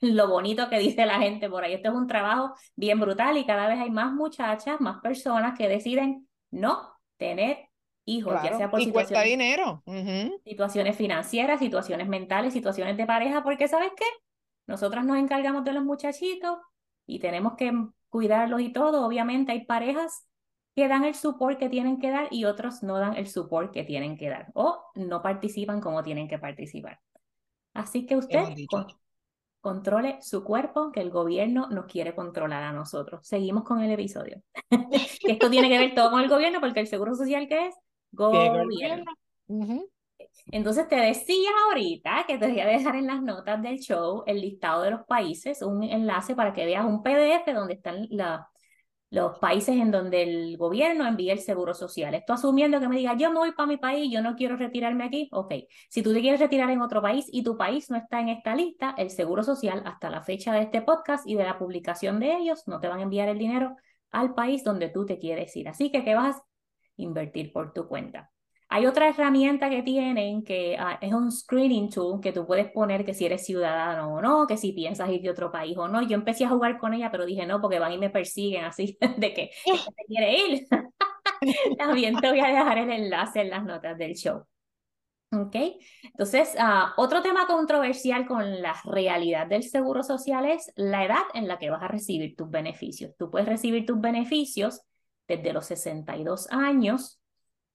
lo 0.00 0.28
bonito 0.28 0.68
que 0.68 0.78
dice 0.78 1.06
la 1.06 1.18
gente 1.18 1.48
por 1.48 1.64
ahí. 1.64 1.74
Esto 1.74 1.90
es 1.90 1.94
un 1.94 2.06
trabajo 2.06 2.54
bien 2.76 3.00
brutal 3.00 3.36
y 3.36 3.46
cada 3.46 3.68
vez 3.68 3.78
hay 3.78 3.90
más 3.90 4.12
muchachas, 4.12 4.80
más 4.80 5.00
personas 5.00 5.56
que 5.56 5.68
deciden 5.68 6.28
no 6.50 6.94
tener 7.16 7.68
hijos, 8.04 8.34
ya 8.42 8.56
sea 8.56 8.70
por 8.70 8.80
y 8.80 8.90
cuesta 8.90 9.22
situaciones, 9.22 9.82
dinero. 9.86 10.40
situaciones 10.44 10.96
financieras, 10.96 11.58
situaciones 11.58 12.08
mentales, 12.08 12.52
situaciones 12.52 12.96
de 12.96 13.06
pareja, 13.06 13.42
porque 13.42 13.68
¿sabes 13.68 13.90
qué? 13.96 14.04
Nosotras 14.66 15.04
nos 15.04 15.18
encargamos 15.18 15.64
de 15.64 15.72
los 15.72 15.84
muchachitos 15.84 16.58
y 17.06 17.18
tenemos 17.18 17.54
que 17.54 17.72
cuidarlos 18.08 18.60
y 18.60 18.72
todo. 18.72 19.06
Obviamente 19.06 19.52
hay 19.52 19.64
parejas 19.64 20.28
que 20.74 20.88
dan 20.88 21.04
el 21.04 21.14
support 21.14 21.58
que 21.58 21.68
tienen 21.68 21.98
que 21.98 22.10
dar 22.10 22.28
y 22.30 22.44
otros 22.44 22.82
no 22.82 22.98
dan 22.98 23.16
el 23.16 23.28
support 23.28 23.72
que 23.72 23.84
tienen 23.84 24.16
que 24.16 24.28
dar 24.28 24.50
o 24.54 24.82
no 24.94 25.22
participan 25.22 25.80
como 25.80 26.02
tienen 26.02 26.28
que 26.28 26.38
participar. 26.38 27.00
Así 27.72 28.06
que 28.06 28.16
usted 28.16 28.40
controle 29.64 30.18
su 30.20 30.44
cuerpo, 30.44 30.92
que 30.92 31.00
el 31.00 31.10
gobierno 31.10 31.68
nos 31.70 31.86
quiere 31.86 32.14
controlar 32.14 32.62
a 32.62 32.72
nosotros. 32.72 33.26
Seguimos 33.26 33.64
con 33.64 33.80
el 33.80 33.90
episodio. 33.90 34.42
que 35.20 35.32
esto 35.32 35.48
tiene 35.48 35.70
que 35.70 35.78
ver 35.78 35.94
todo 35.94 36.10
con 36.10 36.20
el 36.20 36.28
gobierno, 36.28 36.60
porque 36.60 36.80
el 36.80 36.86
seguro 36.86 37.14
social, 37.14 37.48
¿qué 37.48 37.68
es? 37.68 37.74
Gobierno. 38.12 39.10
Entonces 40.52 40.86
te 40.86 40.96
decía 40.96 41.48
ahorita 41.70 42.24
que 42.26 42.36
te 42.36 42.46
voy 42.46 42.60
a 42.60 42.66
dejar 42.66 42.96
en 42.96 43.06
las 43.06 43.22
notas 43.22 43.62
del 43.62 43.78
show 43.78 44.22
el 44.26 44.42
listado 44.42 44.82
de 44.82 44.90
los 44.90 45.06
países, 45.06 45.62
un 45.62 45.82
enlace 45.82 46.34
para 46.34 46.52
que 46.52 46.66
veas 46.66 46.84
un 46.84 47.02
PDF 47.02 47.50
donde 47.54 47.72
están 47.72 48.06
la, 48.10 48.46
los 49.14 49.38
países 49.38 49.76
en 49.76 49.92
donde 49.92 50.22
el 50.24 50.56
gobierno 50.56 51.06
envía 51.06 51.32
el 51.32 51.38
seguro 51.38 51.72
social. 51.72 52.14
Esto 52.14 52.32
asumiendo 52.32 52.80
que 52.80 52.88
me 52.88 52.96
diga, 52.96 53.16
yo 53.16 53.30
me 53.30 53.38
voy 53.38 53.52
para 53.52 53.68
mi 53.68 53.76
país, 53.76 54.12
yo 54.12 54.20
no 54.22 54.34
quiero 54.34 54.56
retirarme 54.56 55.04
aquí. 55.04 55.28
Ok, 55.32 55.54
si 55.88 56.02
tú 56.02 56.12
te 56.12 56.20
quieres 56.20 56.40
retirar 56.40 56.68
en 56.70 56.80
otro 56.80 57.00
país 57.00 57.26
y 57.30 57.44
tu 57.44 57.56
país 57.56 57.90
no 57.90 57.96
está 57.96 58.20
en 58.20 58.28
esta 58.30 58.56
lista, 58.56 58.94
el 58.98 59.10
seguro 59.10 59.44
social 59.44 59.82
hasta 59.86 60.10
la 60.10 60.22
fecha 60.22 60.52
de 60.52 60.62
este 60.62 60.82
podcast 60.82 61.28
y 61.28 61.36
de 61.36 61.44
la 61.44 61.58
publicación 61.58 62.18
de 62.18 62.34
ellos 62.34 62.64
no 62.66 62.80
te 62.80 62.88
van 62.88 62.98
a 62.98 63.02
enviar 63.02 63.28
el 63.28 63.38
dinero 63.38 63.76
al 64.10 64.34
país 64.34 64.64
donde 64.64 64.88
tú 64.88 65.06
te 65.06 65.18
quieres 65.18 65.54
ir. 65.56 65.68
Así 65.68 65.92
que, 65.92 66.04
¿qué 66.04 66.14
vas 66.16 66.36
a 66.36 66.42
invertir 66.96 67.52
por 67.52 67.72
tu 67.72 67.86
cuenta? 67.86 68.33
Hay 68.68 68.86
otra 68.86 69.08
herramienta 69.08 69.70
que 69.70 69.82
tienen 69.82 70.42
que 70.42 70.76
ah, 70.78 70.98
es 71.00 71.12
un 71.12 71.30
screening 71.30 71.90
tool 71.90 72.20
que 72.20 72.32
tú 72.32 72.46
puedes 72.46 72.70
poner 72.72 73.04
que 73.04 73.14
si 73.14 73.26
eres 73.26 73.44
ciudadano 73.44 74.14
o 74.14 74.20
no, 74.22 74.46
que 74.46 74.56
si 74.56 74.72
piensas 74.72 75.10
ir 75.10 75.22
de 75.22 75.30
otro 75.30 75.52
país 75.52 75.76
o 75.76 75.88
no. 75.88 76.02
Yo 76.02 76.14
empecé 76.14 76.44
a 76.44 76.48
jugar 76.48 76.78
con 76.78 76.94
ella, 76.94 77.10
pero 77.10 77.26
dije 77.26 77.46
no, 77.46 77.60
porque 77.60 77.78
van 77.78 77.92
y 77.92 77.98
me 77.98 78.10
persiguen 78.10 78.64
así 78.64 78.98
de 79.18 79.34
que 79.34 79.50
te 79.64 80.04
quiere 80.06 80.38
ir. 80.38 80.66
También 81.78 82.16
te 82.16 82.28
voy 82.28 82.40
a 82.40 82.48
dejar 82.48 82.78
el 82.78 82.90
enlace 82.90 83.42
en 83.42 83.50
las 83.50 83.64
notas 83.64 83.96
del 83.98 84.14
show. 84.14 84.44
¿Ok? 85.32 85.56
Entonces, 86.02 86.54
ah, 86.58 86.94
otro 86.96 87.22
tema 87.22 87.46
controversial 87.46 88.26
con 88.26 88.62
la 88.62 88.74
realidad 88.84 89.46
del 89.46 89.64
seguro 89.64 90.02
social 90.02 90.46
es 90.46 90.72
la 90.76 91.04
edad 91.04 91.24
en 91.34 91.48
la 91.48 91.58
que 91.58 91.70
vas 91.70 91.82
a 91.82 91.88
recibir 91.88 92.36
tus 92.36 92.50
beneficios. 92.50 93.12
Tú 93.18 93.30
puedes 93.30 93.48
recibir 93.48 93.84
tus 93.84 94.00
beneficios 94.00 94.82
desde 95.26 95.52
los 95.52 95.66
62 95.66 96.48
años 96.50 97.20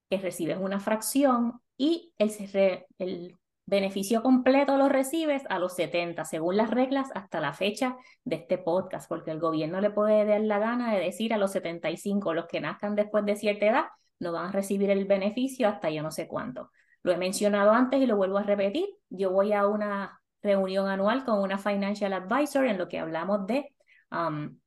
que 0.10 0.18
recibes 0.18 0.58
una 0.60 0.80
fracción 0.80 1.62
y 1.78 2.14
el, 2.18 3.38
beneficio 3.66 4.24
completo 4.24 4.78
lo 4.78 4.90
recibes 4.90 5.44
a 5.48 5.60
los 5.60 5.76
70, 5.76 6.26
según 6.26 6.58
las 6.58 6.72
reglas 6.72 7.10
hasta 7.14 7.40
la 7.40 7.54
fecha 7.54 7.98
de 8.24 8.38
este 8.38 8.58
podcast, 8.58 9.08
porque 9.08 9.30
el 9.30 9.40
gobierno 9.40 9.80
le 9.80 9.92
puede 9.92 10.26
dar 10.26 10.42
la 10.42 10.58
gana 10.58 10.92
de 10.92 11.00
decir 11.00 11.36
a 11.36 11.38
los 11.38 11.52
75, 11.52 12.34
los 12.34 12.48
que 12.48 12.62
nazcan 12.62 12.96
después 12.96 13.26
de 13.26 13.36
cierta 13.36 13.68
edad, 13.68 13.86
no 14.20 14.32
van 14.32 14.48
a 14.48 14.52
recibir 14.52 14.90
el 14.90 15.06
beneficio 15.06 15.68
hasta 15.68 15.92
yo 15.92 16.02
no 16.02 16.10
sé 16.10 16.28
cuánto. 16.28 16.72
Lo 17.04 17.12
he 17.12 17.18
mencionado 17.18 17.72
antes 17.72 18.02
y 18.02 18.08
lo 18.08 18.18
vuelvo 18.18 18.40
a 18.40 18.44
repetir. 18.44 18.88
Yo 19.10 19.30
voy 19.32 19.54
a 19.54 19.68
una 19.68 20.20
reunión 20.42 20.88
anual 20.88 21.24
con 21.24 21.40
una 21.40 21.60
financial 21.60 22.14
advisor 22.14 22.66
en 22.66 22.80
lo 22.80 22.88
que 22.88 22.98
hablamos 22.98 23.46
de 23.46 23.74
um, 24.12 24.58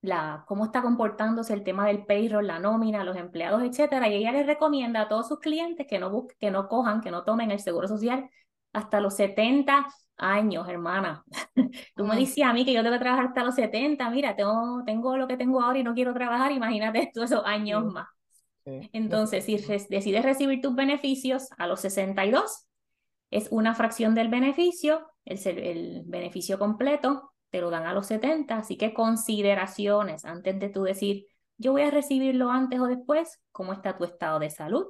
la, 0.00 0.44
cómo 0.46 0.66
está 0.66 0.82
comportándose 0.82 1.52
el 1.54 1.64
tema 1.64 1.86
del 1.86 2.04
payroll, 2.04 2.46
la 2.46 2.58
nómina, 2.58 3.04
los 3.04 3.16
empleados, 3.16 3.62
etcétera, 3.62 4.08
y 4.08 4.14
ella 4.14 4.32
les 4.32 4.46
recomienda 4.46 5.02
a 5.02 5.08
todos 5.08 5.28
sus 5.28 5.40
clientes 5.40 5.86
que 5.88 5.98
no 5.98 6.10
busquen, 6.10 6.36
que 6.38 6.50
no 6.50 6.68
cojan, 6.68 7.00
que 7.00 7.10
no 7.10 7.24
tomen 7.24 7.50
el 7.50 7.58
seguro 7.58 7.88
social 7.88 8.28
hasta 8.72 9.00
los 9.00 9.16
70 9.16 9.88
años, 10.16 10.68
hermana. 10.68 11.24
Tú 11.96 12.04
me 12.04 12.16
decías 12.16 12.50
a 12.50 12.52
mí 12.52 12.64
que 12.64 12.72
yo 12.72 12.82
debo 12.82 12.98
trabajar 12.98 13.26
hasta 13.26 13.44
los 13.44 13.54
70, 13.56 14.08
mira, 14.10 14.36
tengo, 14.36 14.82
tengo 14.86 15.16
lo 15.16 15.26
que 15.26 15.36
tengo 15.36 15.60
ahora 15.60 15.78
y 15.78 15.84
no 15.84 15.94
quiero 15.94 16.14
trabajar, 16.14 16.52
imagínate 16.52 17.10
todos 17.14 17.30
esos 17.32 17.44
años 17.44 17.84
más. 17.86 18.06
Entonces, 18.92 19.46
si 19.46 19.56
decides 19.56 20.22
recibir 20.22 20.60
tus 20.60 20.74
beneficios 20.74 21.48
a 21.56 21.66
los 21.66 21.80
62, 21.80 22.66
es 23.30 23.48
una 23.50 23.74
fracción 23.74 24.14
del 24.14 24.28
beneficio, 24.28 25.06
el, 25.24 25.38
el 25.46 26.02
beneficio 26.04 26.58
completo 26.58 27.32
te 27.50 27.60
lo 27.60 27.70
dan 27.70 27.86
a 27.86 27.94
los 27.94 28.06
70, 28.06 28.58
así 28.58 28.76
que 28.76 28.94
consideraciones 28.94 30.24
antes 30.24 30.58
de 30.58 30.68
tú 30.68 30.82
decir, 30.82 31.26
yo 31.56 31.72
voy 31.72 31.82
a 31.82 31.90
recibirlo 31.90 32.50
antes 32.50 32.80
o 32.80 32.86
después, 32.86 33.40
cómo 33.52 33.72
está 33.72 33.96
tu 33.96 34.04
estado 34.04 34.38
de 34.38 34.50
salud, 34.50 34.86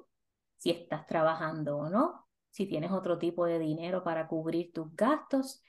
si 0.56 0.70
estás 0.70 1.06
trabajando 1.06 1.78
o 1.78 1.88
no, 1.88 2.26
si 2.50 2.66
tienes 2.66 2.90
otro 2.90 3.18
tipo 3.18 3.46
de 3.46 3.58
dinero 3.58 4.02
para 4.02 4.26
cubrir 4.28 4.72
tus 4.72 4.94
gastos 4.94 5.62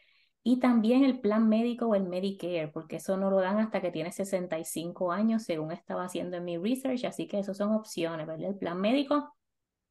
y 0.43 0.59
también 0.59 1.03
el 1.03 1.19
plan 1.19 1.47
médico 1.47 1.87
o 1.87 1.95
el 1.95 2.03
Medicare, 2.03 2.69
porque 2.69 2.97
eso 2.97 3.17
no 3.17 3.29
lo 3.29 3.37
dan 3.37 3.59
hasta 3.59 3.81
que 3.81 3.91
tienes 3.91 4.15
65 4.15 5.11
años, 5.11 5.43
según 5.43 5.71
estaba 5.71 6.05
haciendo 6.05 6.37
en 6.37 6.45
mi 6.45 6.57
research, 6.57 7.05
así 7.05 7.27
que 7.27 7.39
eso 7.39 7.53
son 7.53 7.73
opciones, 7.73 8.25
¿verdad? 8.25 8.49
El 8.49 8.57
plan 8.57 8.79
médico 8.79 9.35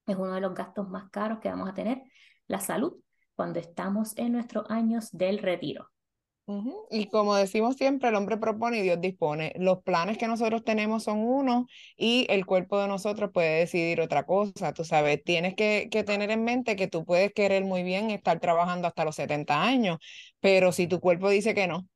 es 0.07 0.17
uno 0.17 0.35
de 0.35 0.41
los 0.41 0.55
gastos 0.55 0.89
más 0.89 1.11
caros 1.11 1.39
que 1.41 1.49
vamos 1.51 1.69
a 1.69 1.75
tener, 1.75 2.03
la 2.47 2.61
salud, 2.61 2.95
cuando 3.35 3.61
estamos 3.61 4.17
en 4.17 4.33
nuestros 4.33 4.69
años 4.71 5.11
del 5.13 5.39
retiro. 5.39 5.91
Y 6.91 7.07
como 7.09 7.35
decimos 7.35 7.77
siempre, 7.77 8.09
el 8.09 8.15
hombre 8.15 8.39
propone 8.39 8.79
y 8.79 8.83
Dios 8.83 9.01
dispone. 9.01 9.53
Los 9.57 9.83
planes 9.83 10.17
que 10.17 10.27
nosotros 10.27 10.65
tenemos 10.65 11.05
son 11.05 11.19
unos 11.19 11.67
y 11.97 12.27
el 12.31 12.47
cuerpo 12.47 12.81
de 12.81 12.89
nosotros 12.89 13.31
puede 13.33 13.59
decidir 13.59 14.01
otra 14.01 14.25
cosa. 14.25 14.73
Tú 14.73 14.85
sabes, 14.85 15.23
tienes 15.23 15.55
que, 15.55 15.89
tener 16.07 16.31
en 16.31 16.45
mente 16.45 16.77
que 16.77 16.89
tú 16.89 17.05
puedes 17.05 17.33
querer 17.35 17.65
muy 17.65 17.83
bien 17.83 18.11
estar 18.11 18.41
trabajando 18.41 18.89
hasta 18.89 19.05
los 19.05 19.17
70 19.17 19.63
años, 19.63 19.99
pero 20.41 20.73
si 20.73 20.87
tu 20.87 21.01
cuerpo 21.01 21.29
dice 21.29 21.55
que 21.55 21.67
no, 21.67 21.87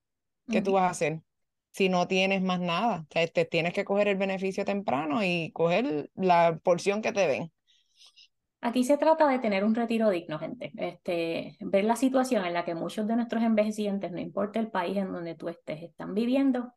¿qué 0.51 0.61
tú 0.61 0.73
vas 0.73 0.85
a 0.85 0.91
hacer? 0.91 1.23
Si 1.71 1.89
no 1.89 2.07
tienes 2.07 2.43
más 2.43 2.61
nada, 2.61 3.07
te 3.09 3.45
tienes 3.47 3.73
que 3.73 3.85
coger 3.87 4.09
el 4.09 4.17
beneficio 4.17 4.67
temprano 4.67 5.25
y 5.25 5.51
coger 5.53 6.11
la 6.15 6.59
porción 6.63 7.01
que 7.01 7.13
te 7.13 7.27
den. 7.27 7.53
Aquí 8.65 8.85
se 8.85 8.97
trata 8.97 9.27
de 9.27 9.41
tener 9.41 9.65
un 9.65 9.75
retiro 9.75 10.09
digno, 10.09 10.39
gente. 10.39 10.71
Este, 10.77 11.57
ver 11.61 11.85
la 11.85 11.97
situación 11.97 12.45
en 12.45 12.55
la 12.55 12.65
que 12.65 12.77
muchos 12.77 13.09
de 13.09 13.17
nuestros 13.17 13.43
envejecientes, 13.43 14.13
no 14.13 14.21
importa 14.21 14.61
el 14.61 14.71
país 14.71 14.97
en 14.97 15.13
donde 15.13 15.35
tú 15.35 15.49
estés, 15.49 15.83
están 15.83 16.15
viviendo, 16.15 16.73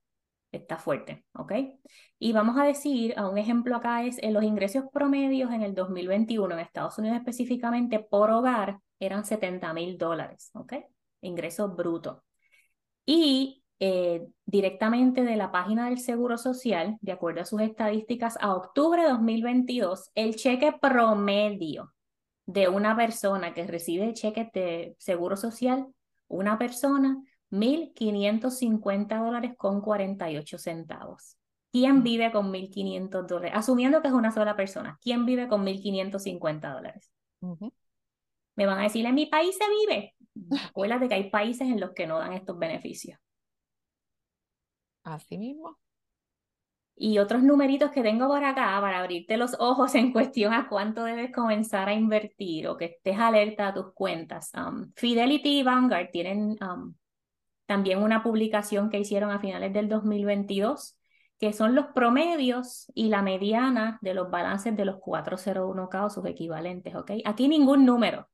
está 0.51 0.77
fuerte, 0.77 1.25
¿ok? 1.33 1.53
Y 2.17 2.33
vamos 2.33 2.57
a 2.57 2.63
decir, 2.63 3.13
a 3.17 3.29
un 3.29 3.37
ejemplo 3.37 3.75
acá 3.75 4.03
es, 4.03 4.17
en 4.23 4.33
los 4.33 4.43
ingresos 4.43 4.85
promedios 4.91 5.51
en 5.51 5.61
el 5.61 5.75
2021 5.75 6.55
en 6.55 6.59
Estados 6.59 6.97
Unidos 6.97 7.17
específicamente 7.17 7.99
por 7.99 8.31
hogar 8.31 8.79
eran 8.99 9.23
70 9.23 9.71
mil 9.73 9.97
dólares, 9.99 10.49
¿ok? 10.53 10.73
Ingresos 11.21 11.75
brutos. 11.75 12.17
Y 13.05 13.63
eh, 13.79 14.25
directamente 14.45 15.23
de 15.23 15.35
la 15.35 15.51
página 15.51 15.89
del 15.89 15.99
Seguro 15.99 16.37
Social, 16.37 16.97
de 17.01 17.11
acuerdo 17.11 17.41
a 17.41 17.45
sus 17.45 17.61
estadísticas, 17.61 18.37
a 18.39 18.55
octubre 18.55 19.01
de 19.01 19.09
2022, 19.09 20.11
el 20.15 20.35
cheque 20.35 20.73
promedio 20.81 21.93
de 22.45 22.69
una 22.69 22.95
persona 22.95 23.53
que 23.53 23.67
recibe 23.67 24.05
el 24.05 24.13
cheque 24.13 24.49
de 24.53 24.95
Seguro 24.97 25.35
Social, 25.35 25.87
una 26.27 26.57
persona, 26.57 27.21
1.550 27.51 29.23
dólares 29.23 29.53
con 29.57 29.81
48 29.81 30.57
centavos. 30.57 31.37
¿Quién 31.71 31.99
mm. 31.99 32.03
vive 32.03 32.31
con 32.31 32.51
1.500 32.51 33.27
dólares? 33.27 33.51
Asumiendo 33.55 34.01
que 34.01 34.07
es 34.07 34.13
una 34.13 34.31
sola 34.31 34.55
persona, 34.55 34.97
¿quién 35.01 35.25
vive 35.25 35.47
con 35.47 35.65
1.550 35.65 36.73
dólares? 36.73 37.11
Me 38.55 38.65
van 38.65 38.79
a 38.79 38.83
decir, 38.83 39.05
en 39.05 39.15
mi 39.15 39.25
país 39.25 39.57
se 39.57 39.65
vive. 39.69 40.15
Acuérdate 40.69 41.09
que 41.09 41.15
hay 41.15 41.29
países 41.29 41.67
en 41.67 41.79
los 41.79 41.91
que 41.91 42.07
no 42.07 42.19
dan 42.19 42.33
estos 42.33 42.57
beneficios. 42.57 43.19
Así 45.05 45.37
mismo. 45.37 45.77
Y 46.97 47.19
otros 47.19 47.43
numeritos 47.43 47.91
que 47.91 48.01
tengo 48.01 48.27
por 48.27 48.43
acá 48.43 48.79
para 48.81 48.99
abrirte 48.99 49.37
los 49.37 49.55
ojos 49.59 49.93
en 49.95 50.11
cuestión 50.11 50.53
a 50.53 50.67
cuánto 50.67 51.03
debes 51.03 51.31
comenzar 51.33 51.89
a 51.89 51.93
invertir 51.93 52.67
o 52.67 52.77
que 52.77 52.85
estés 52.85 53.19
alerta 53.19 53.67
a 53.67 53.73
tus 53.73 53.93
cuentas. 53.93 54.51
Um, 54.55 54.91
Fidelity 54.95 55.59
y 55.59 55.63
Vanguard 55.63 56.09
tienen 56.11 56.57
um, 56.63 56.95
también 57.65 58.01
una 58.01 58.23
publicación 58.23 58.89
que 58.89 58.99
hicieron 58.99 59.29
a 59.29 59.39
finales 59.39 59.73
del 59.73 59.89
2022, 59.89 60.97
que 61.37 61.53
son 61.53 61.75
los 61.75 61.87
promedios 61.87 62.91
y 62.95 63.09
la 63.09 63.21
mediana 63.21 63.99
de 64.01 64.13
los 64.13 64.31
balances 64.31 64.75
de 64.75 64.85
los 64.85 64.95
401k 64.95 66.05
o 66.05 66.09
sus 66.09 66.25
equivalentes. 66.25 66.93
Aquí 67.25 67.47
ningún 67.47 67.85
número, 67.85 68.29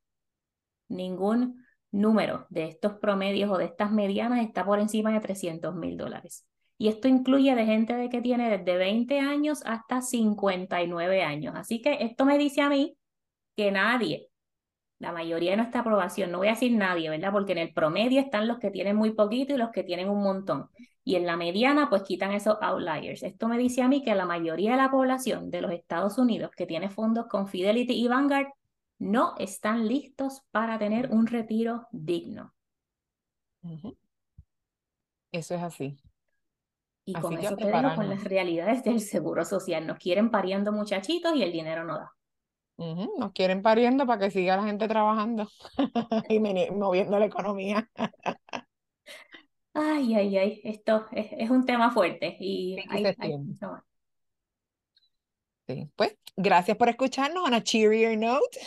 ningún 0.88 1.64
número 1.90 2.46
de 2.48 2.68
estos 2.68 2.94
promedios 2.94 3.50
o 3.50 3.58
de 3.58 3.66
estas 3.66 3.90
medianas 3.90 4.40
está 4.40 4.64
por 4.64 4.78
encima 4.78 5.12
de 5.12 5.20
300 5.20 5.74
mil 5.74 5.96
dólares. 5.96 6.46
Y 6.82 6.88
esto 6.88 7.06
incluye 7.06 7.54
de 7.54 7.64
gente 7.64 7.94
de 7.94 8.08
que 8.08 8.20
tiene 8.20 8.58
desde 8.58 8.76
20 8.76 9.20
años 9.20 9.62
hasta 9.64 10.02
59 10.02 11.22
años. 11.22 11.54
Así 11.54 11.80
que 11.80 11.98
esto 12.00 12.24
me 12.24 12.36
dice 12.38 12.60
a 12.60 12.68
mí 12.68 12.96
que 13.54 13.70
nadie, 13.70 14.30
la 14.98 15.12
mayoría 15.12 15.52
de 15.52 15.58
nuestra 15.58 15.82
aprobación, 15.82 16.32
no 16.32 16.38
voy 16.38 16.48
a 16.48 16.54
decir 16.54 16.72
nadie, 16.72 17.08
¿verdad? 17.08 17.30
Porque 17.30 17.52
en 17.52 17.58
el 17.58 17.72
promedio 17.72 18.20
están 18.20 18.48
los 18.48 18.58
que 18.58 18.72
tienen 18.72 18.96
muy 18.96 19.12
poquito 19.12 19.54
y 19.54 19.58
los 19.58 19.70
que 19.70 19.84
tienen 19.84 20.08
un 20.08 20.24
montón. 20.24 20.70
Y 21.04 21.14
en 21.14 21.24
la 21.24 21.36
mediana, 21.36 21.88
pues 21.88 22.02
quitan 22.02 22.32
esos 22.32 22.56
outliers. 22.60 23.22
Esto 23.22 23.46
me 23.46 23.58
dice 23.58 23.82
a 23.82 23.86
mí 23.86 24.02
que 24.02 24.16
la 24.16 24.26
mayoría 24.26 24.72
de 24.72 24.78
la 24.78 24.90
población 24.90 25.52
de 25.52 25.60
los 25.60 25.70
Estados 25.70 26.18
Unidos 26.18 26.50
que 26.50 26.66
tiene 26.66 26.90
fondos 26.90 27.28
con 27.28 27.46
Fidelity 27.46 27.92
y 27.92 28.08
Vanguard 28.08 28.48
no 28.98 29.34
están 29.38 29.86
listos 29.86 30.42
para 30.50 30.80
tener 30.80 31.12
un 31.12 31.28
retiro 31.28 31.86
digno. 31.92 32.52
Eso 35.30 35.54
es 35.54 35.62
así. 35.62 35.96
Y 37.04 37.14
con 37.14 37.36
eso 37.38 37.56
te 37.56 37.66
dejo 37.66 37.94
con 37.96 38.08
las 38.08 38.24
realidades 38.24 38.84
del 38.84 39.00
seguro 39.00 39.44
social. 39.44 39.86
Nos 39.86 39.98
quieren 39.98 40.30
pariendo 40.30 40.72
muchachitos 40.72 41.34
y 41.34 41.42
el 41.42 41.52
dinero 41.52 41.84
no 41.84 41.98
da. 41.98 42.12
Nos 43.18 43.32
quieren 43.32 43.62
pariendo 43.62 44.06
para 44.06 44.20
que 44.20 44.30
siga 44.30 44.56
la 44.56 44.64
gente 44.64 44.88
trabajando 44.88 45.48
y 46.28 46.40
moviendo 46.40 47.18
la 47.18 47.26
economía. 47.26 47.88
Ay, 49.74 50.14
ay, 50.14 50.36
ay, 50.36 50.60
esto 50.64 51.06
es, 51.12 51.48
un 51.48 51.64
tema 51.64 51.90
fuerte 51.90 52.36
y 52.38 52.76
Sí, 55.66 55.88
pues 55.94 56.18
gracias 56.36 56.76
por 56.76 56.88
escucharnos 56.88 57.46
on 57.46 57.54
a 57.54 57.62
cheerier 57.62 58.18
note. 58.18 58.58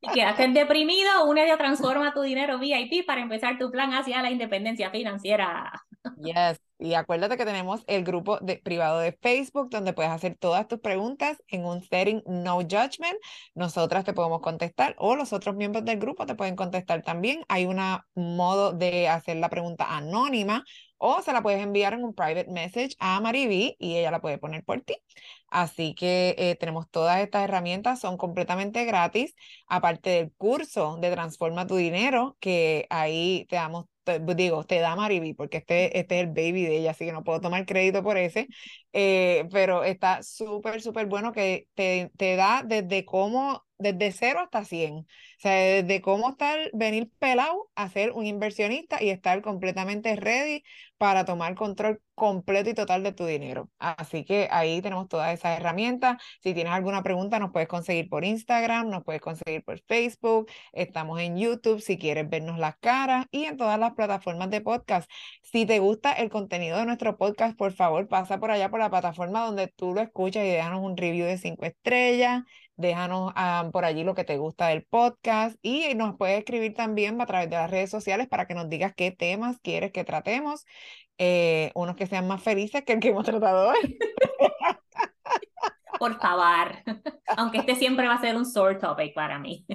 y 0.00 0.08
quedaste 0.12 0.48
deprimido, 0.48 1.24
únete 1.26 1.50
a 1.50 1.58
Transforma 1.58 2.12
tu 2.12 2.20
Dinero 2.20 2.58
VIP 2.58 3.06
para 3.06 3.22
empezar 3.22 3.58
tu 3.58 3.70
plan 3.70 3.94
hacia 3.94 4.22
la 4.22 4.30
independencia 4.30 4.90
financiera. 4.90 5.72
Yes, 6.16 6.60
y 6.78 6.94
acuérdate 6.94 7.36
que 7.36 7.44
tenemos 7.44 7.82
el 7.86 8.04
grupo 8.04 8.38
de, 8.40 8.56
privado 8.58 9.00
de 9.00 9.12
Facebook 9.20 9.70
donde 9.70 9.92
puedes 9.92 10.10
hacer 10.10 10.36
todas 10.38 10.66
tus 10.66 10.80
preguntas 10.80 11.42
en 11.48 11.64
un 11.64 11.82
setting 11.82 12.22
no 12.26 12.56
judgment. 12.60 13.18
Nosotras 13.54 14.04
te 14.04 14.12
podemos 14.12 14.40
contestar 14.40 14.94
o 14.98 15.14
los 15.14 15.32
otros 15.32 15.56
miembros 15.56 15.84
del 15.84 15.98
grupo 15.98 16.26
te 16.26 16.34
pueden 16.34 16.56
contestar 16.56 17.02
también. 17.02 17.44
Hay 17.48 17.66
un 17.66 17.80
modo 18.14 18.72
de 18.72 19.08
hacer 19.08 19.36
la 19.36 19.50
pregunta 19.50 19.96
anónima 19.96 20.64
o 20.98 21.22
se 21.22 21.32
la 21.32 21.42
puedes 21.42 21.62
enviar 21.62 21.94
en 21.94 22.04
un 22.04 22.14
private 22.14 22.50
message 22.50 22.96
a 22.98 23.20
Mariby 23.20 23.76
y 23.78 23.96
ella 23.96 24.10
la 24.10 24.20
puede 24.20 24.38
poner 24.38 24.64
por 24.64 24.80
ti. 24.82 24.96
Así 25.48 25.94
que 25.94 26.34
eh, 26.38 26.56
tenemos 26.56 26.88
todas 26.90 27.20
estas 27.20 27.44
herramientas, 27.44 28.00
son 28.00 28.16
completamente 28.16 28.84
gratis, 28.84 29.34
aparte 29.66 30.10
del 30.10 30.32
curso 30.36 30.96
de 31.00 31.10
Transforma 31.10 31.66
tu 31.66 31.76
Dinero, 31.76 32.36
que 32.40 32.86
ahí 32.90 33.46
te 33.48 33.56
damos 33.56 33.86
digo, 34.18 34.64
te 34.64 34.78
da 34.80 34.96
Mariby, 34.96 35.34
porque 35.34 35.58
este, 35.58 35.98
este 35.98 36.16
es 36.20 36.20
el 36.26 36.28
baby 36.28 36.64
de 36.64 36.76
ella, 36.78 36.90
así 36.92 37.04
que 37.06 37.12
no 37.12 37.24
puedo 37.24 37.40
tomar 37.40 37.64
crédito 37.66 38.02
por 38.02 38.16
ese, 38.18 38.48
eh, 38.92 39.48
pero 39.52 39.84
está 39.84 40.22
súper, 40.22 40.80
súper 40.82 41.06
bueno 41.06 41.32
que 41.32 41.68
te, 41.74 42.10
te 42.16 42.36
da 42.36 42.62
desde 42.64 43.04
cómo, 43.04 43.64
desde 43.80 44.12
cero 44.12 44.40
hasta 44.42 44.64
100, 44.64 44.98
o 44.98 45.06
sea, 45.38 45.52
desde 45.82 46.00
cómo 46.02 46.30
estar, 46.30 46.58
venir 46.72 47.10
pelado 47.18 47.70
a 47.74 47.88
ser 47.88 48.12
un 48.12 48.26
inversionista 48.26 49.02
y 49.02 49.10
estar 49.10 49.42
completamente 49.42 50.14
ready 50.16 50.62
para 50.98 51.24
tomar 51.24 51.54
control 51.54 52.02
completo 52.14 52.68
y 52.68 52.74
total 52.74 53.02
de 53.02 53.12
tu 53.12 53.24
dinero. 53.24 53.70
Así 53.78 54.24
que 54.24 54.48
ahí 54.50 54.82
tenemos 54.82 55.08
todas 55.08 55.32
esas 55.32 55.58
herramientas. 55.58 56.22
Si 56.42 56.52
tienes 56.52 56.74
alguna 56.74 57.02
pregunta, 57.02 57.38
nos 57.38 57.52
puedes 57.52 57.68
conseguir 57.68 58.10
por 58.10 58.24
Instagram, 58.24 58.90
nos 58.90 59.02
puedes 59.02 59.22
conseguir 59.22 59.64
por 59.64 59.80
Facebook, 59.86 60.50
estamos 60.72 61.18
en 61.20 61.38
YouTube 61.38 61.80
si 61.80 61.96
quieres 61.96 62.28
vernos 62.28 62.58
las 62.58 62.76
caras 62.76 63.24
y 63.30 63.44
en 63.44 63.56
todas 63.56 63.78
las 63.78 63.94
plataformas 63.94 64.50
de 64.50 64.60
podcast. 64.60 65.10
Si 65.42 65.64
te 65.64 65.78
gusta 65.78 66.12
el 66.12 66.28
contenido 66.28 66.76
de 66.78 66.84
nuestro 66.84 67.16
podcast, 67.16 67.56
por 67.56 67.72
favor, 67.72 68.06
pasa 68.08 68.38
por 68.38 68.50
allá 68.50 68.68
por 68.68 68.80
la 68.80 68.90
plataforma 68.90 69.46
donde 69.46 69.68
tú 69.68 69.94
lo 69.94 70.02
escuchas 70.02 70.44
y 70.44 70.50
déjanos 70.50 70.82
un 70.82 70.98
review 70.98 71.26
de 71.26 71.38
cinco 71.38 71.64
estrellas 71.64 72.42
déjanos 72.80 73.32
ah, 73.36 73.68
por 73.72 73.84
allí 73.84 74.04
lo 74.04 74.14
que 74.14 74.24
te 74.24 74.38
gusta 74.38 74.68
del 74.68 74.84
podcast 74.84 75.56
y 75.62 75.94
nos 75.94 76.16
puedes 76.16 76.38
escribir 76.38 76.74
también 76.74 77.20
a 77.20 77.26
través 77.26 77.50
de 77.50 77.56
las 77.56 77.70
redes 77.70 77.90
sociales 77.90 78.28
para 78.28 78.46
que 78.46 78.54
nos 78.54 78.68
digas 78.68 78.94
qué 78.96 79.10
temas 79.10 79.58
quieres 79.60 79.92
que 79.92 80.04
tratemos, 80.04 80.66
eh, 81.18 81.70
unos 81.74 81.96
que 81.96 82.06
sean 82.06 82.26
más 82.26 82.42
felices 82.42 82.82
que 82.84 82.94
el 82.94 83.00
que 83.00 83.08
hemos 83.08 83.24
tratado 83.24 83.70
hoy. 83.70 83.98
Por 85.98 86.18
favor, 86.18 86.76
aunque 87.36 87.58
este 87.58 87.74
siempre 87.74 88.06
va 88.06 88.14
a 88.14 88.20
ser 88.20 88.36
un 88.36 88.46
sore 88.46 88.76
topic 88.76 89.14
para 89.14 89.38
mí. 89.38 89.66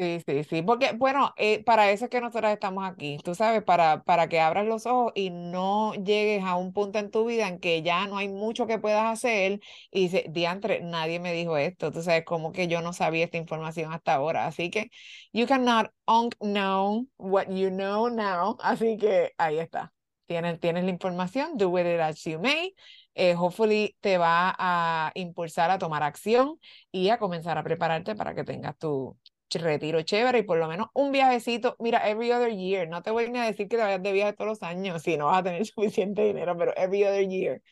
Sí, 0.00 0.22
sí, 0.24 0.44
sí, 0.44 0.62
porque 0.62 0.92
bueno, 0.92 1.34
eh, 1.36 1.64
para 1.64 1.90
eso 1.90 2.04
es 2.04 2.10
que 2.10 2.20
nosotros 2.20 2.52
estamos 2.52 2.84
aquí, 2.88 3.18
tú 3.24 3.34
sabes, 3.34 3.64
para, 3.64 4.04
para 4.04 4.28
que 4.28 4.38
abras 4.38 4.64
los 4.64 4.86
ojos 4.86 5.10
y 5.16 5.30
no 5.30 5.92
llegues 5.94 6.44
a 6.44 6.54
un 6.54 6.72
punto 6.72 7.00
en 7.00 7.10
tu 7.10 7.24
vida 7.26 7.48
en 7.48 7.58
que 7.58 7.82
ya 7.82 8.06
no 8.06 8.16
hay 8.16 8.28
mucho 8.28 8.68
que 8.68 8.78
puedas 8.78 9.04
hacer 9.12 9.58
y 9.90 10.02
dices, 10.02 10.22
diantre, 10.32 10.82
nadie 10.82 11.18
me 11.18 11.32
dijo 11.32 11.56
esto, 11.58 11.90
tú 11.90 12.00
sabes, 12.02 12.24
como 12.24 12.52
que 12.52 12.68
yo 12.68 12.80
no 12.80 12.92
sabía 12.92 13.24
esta 13.24 13.38
información 13.38 13.92
hasta 13.92 14.14
ahora, 14.14 14.46
así 14.46 14.70
que 14.70 14.88
you 15.32 15.46
cannot 15.48 15.90
unknown 16.06 17.10
what 17.16 17.46
you 17.48 17.68
know 17.70 18.08
now, 18.08 18.56
así 18.60 18.96
que 18.98 19.32
ahí 19.36 19.58
está, 19.58 19.92
tienes, 20.26 20.60
tienes 20.60 20.84
la 20.84 20.90
información, 20.90 21.56
do 21.56 21.70
with 21.70 21.86
it 21.86 21.98
as 22.00 22.22
you 22.22 22.38
may, 22.38 22.72
eh, 23.14 23.34
hopefully 23.34 23.96
te 24.00 24.16
va 24.16 24.54
a 24.56 25.10
impulsar 25.16 25.72
a 25.72 25.78
tomar 25.78 26.04
acción 26.04 26.60
y 26.92 27.08
a 27.08 27.18
comenzar 27.18 27.58
a 27.58 27.64
prepararte 27.64 28.14
para 28.14 28.32
que 28.34 28.44
tengas 28.44 28.78
tu 28.78 29.16
retiro 29.50 30.02
chévere 30.02 30.40
y 30.40 30.42
por 30.42 30.58
lo 30.58 30.68
menos 30.68 30.88
un 30.92 31.12
viajecito, 31.12 31.76
mira, 31.78 32.06
every 32.08 32.30
other 32.32 32.54
year, 32.54 32.88
no 32.88 33.02
te 33.02 33.10
voy 33.10 33.30
ni 33.30 33.38
a 33.38 33.44
decir 33.44 33.68
que 33.68 33.76
te 33.76 33.82
vayas 33.82 34.02
de 34.02 34.12
viaje 34.12 34.34
todos 34.34 34.48
los 34.48 34.62
años 34.62 35.02
si 35.02 35.16
no 35.16 35.26
vas 35.26 35.38
a 35.38 35.42
tener 35.44 35.64
suficiente 35.66 36.22
dinero, 36.22 36.56
pero 36.58 36.72
every 36.76 37.04
other 37.04 37.26
year, 37.26 37.62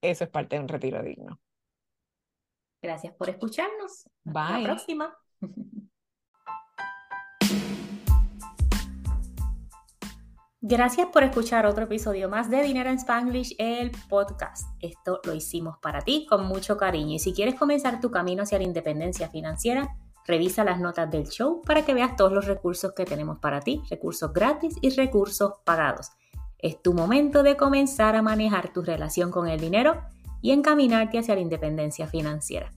eso 0.00 0.24
es 0.24 0.30
parte 0.30 0.56
de 0.56 0.62
un 0.62 0.68
retiro 0.68 1.02
digno. 1.02 1.40
Gracias 2.82 3.14
por 3.14 3.30
escucharnos. 3.30 4.04
Bye. 4.22 4.42
Hasta 4.42 4.58
la 4.58 4.64
próxima. 4.64 5.18
Gracias 10.66 11.08
por 11.08 11.22
escuchar 11.22 11.66
otro 11.66 11.84
episodio 11.84 12.30
más 12.30 12.48
de 12.48 12.62
Dinero 12.62 12.88
en 12.88 12.96
Spanglish, 12.96 13.54
el 13.58 13.90
podcast. 14.08 14.66
Esto 14.80 15.20
lo 15.24 15.34
hicimos 15.34 15.76
para 15.82 16.00
ti 16.00 16.26
con 16.26 16.46
mucho 16.46 16.78
cariño 16.78 17.16
y 17.16 17.18
si 17.18 17.34
quieres 17.34 17.54
comenzar 17.56 18.00
tu 18.00 18.10
camino 18.10 18.44
hacia 18.44 18.56
la 18.56 18.64
independencia 18.64 19.28
financiera, 19.28 19.94
Revisa 20.26 20.64
las 20.64 20.80
notas 20.80 21.10
del 21.10 21.28
show 21.28 21.60
para 21.62 21.84
que 21.84 21.94
veas 21.94 22.16
todos 22.16 22.32
los 22.32 22.46
recursos 22.46 22.92
que 22.94 23.04
tenemos 23.04 23.38
para 23.38 23.60
ti, 23.60 23.82
recursos 23.90 24.32
gratis 24.32 24.76
y 24.80 24.90
recursos 24.90 25.54
pagados. 25.64 26.12
Es 26.58 26.80
tu 26.80 26.94
momento 26.94 27.42
de 27.42 27.56
comenzar 27.56 28.16
a 28.16 28.22
manejar 28.22 28.72
tu 28.72 28.82
relación 28.82 29.30
con 29.30 29.48
el 29.48 29.60
dinero 29.60 30.00
y 30.40 30.52
encaminarte 30.52 31.18
hacia 31.18 31.34
la 31.34 31.42
independencia 31.42 32.06
financiera. 32.06 32.72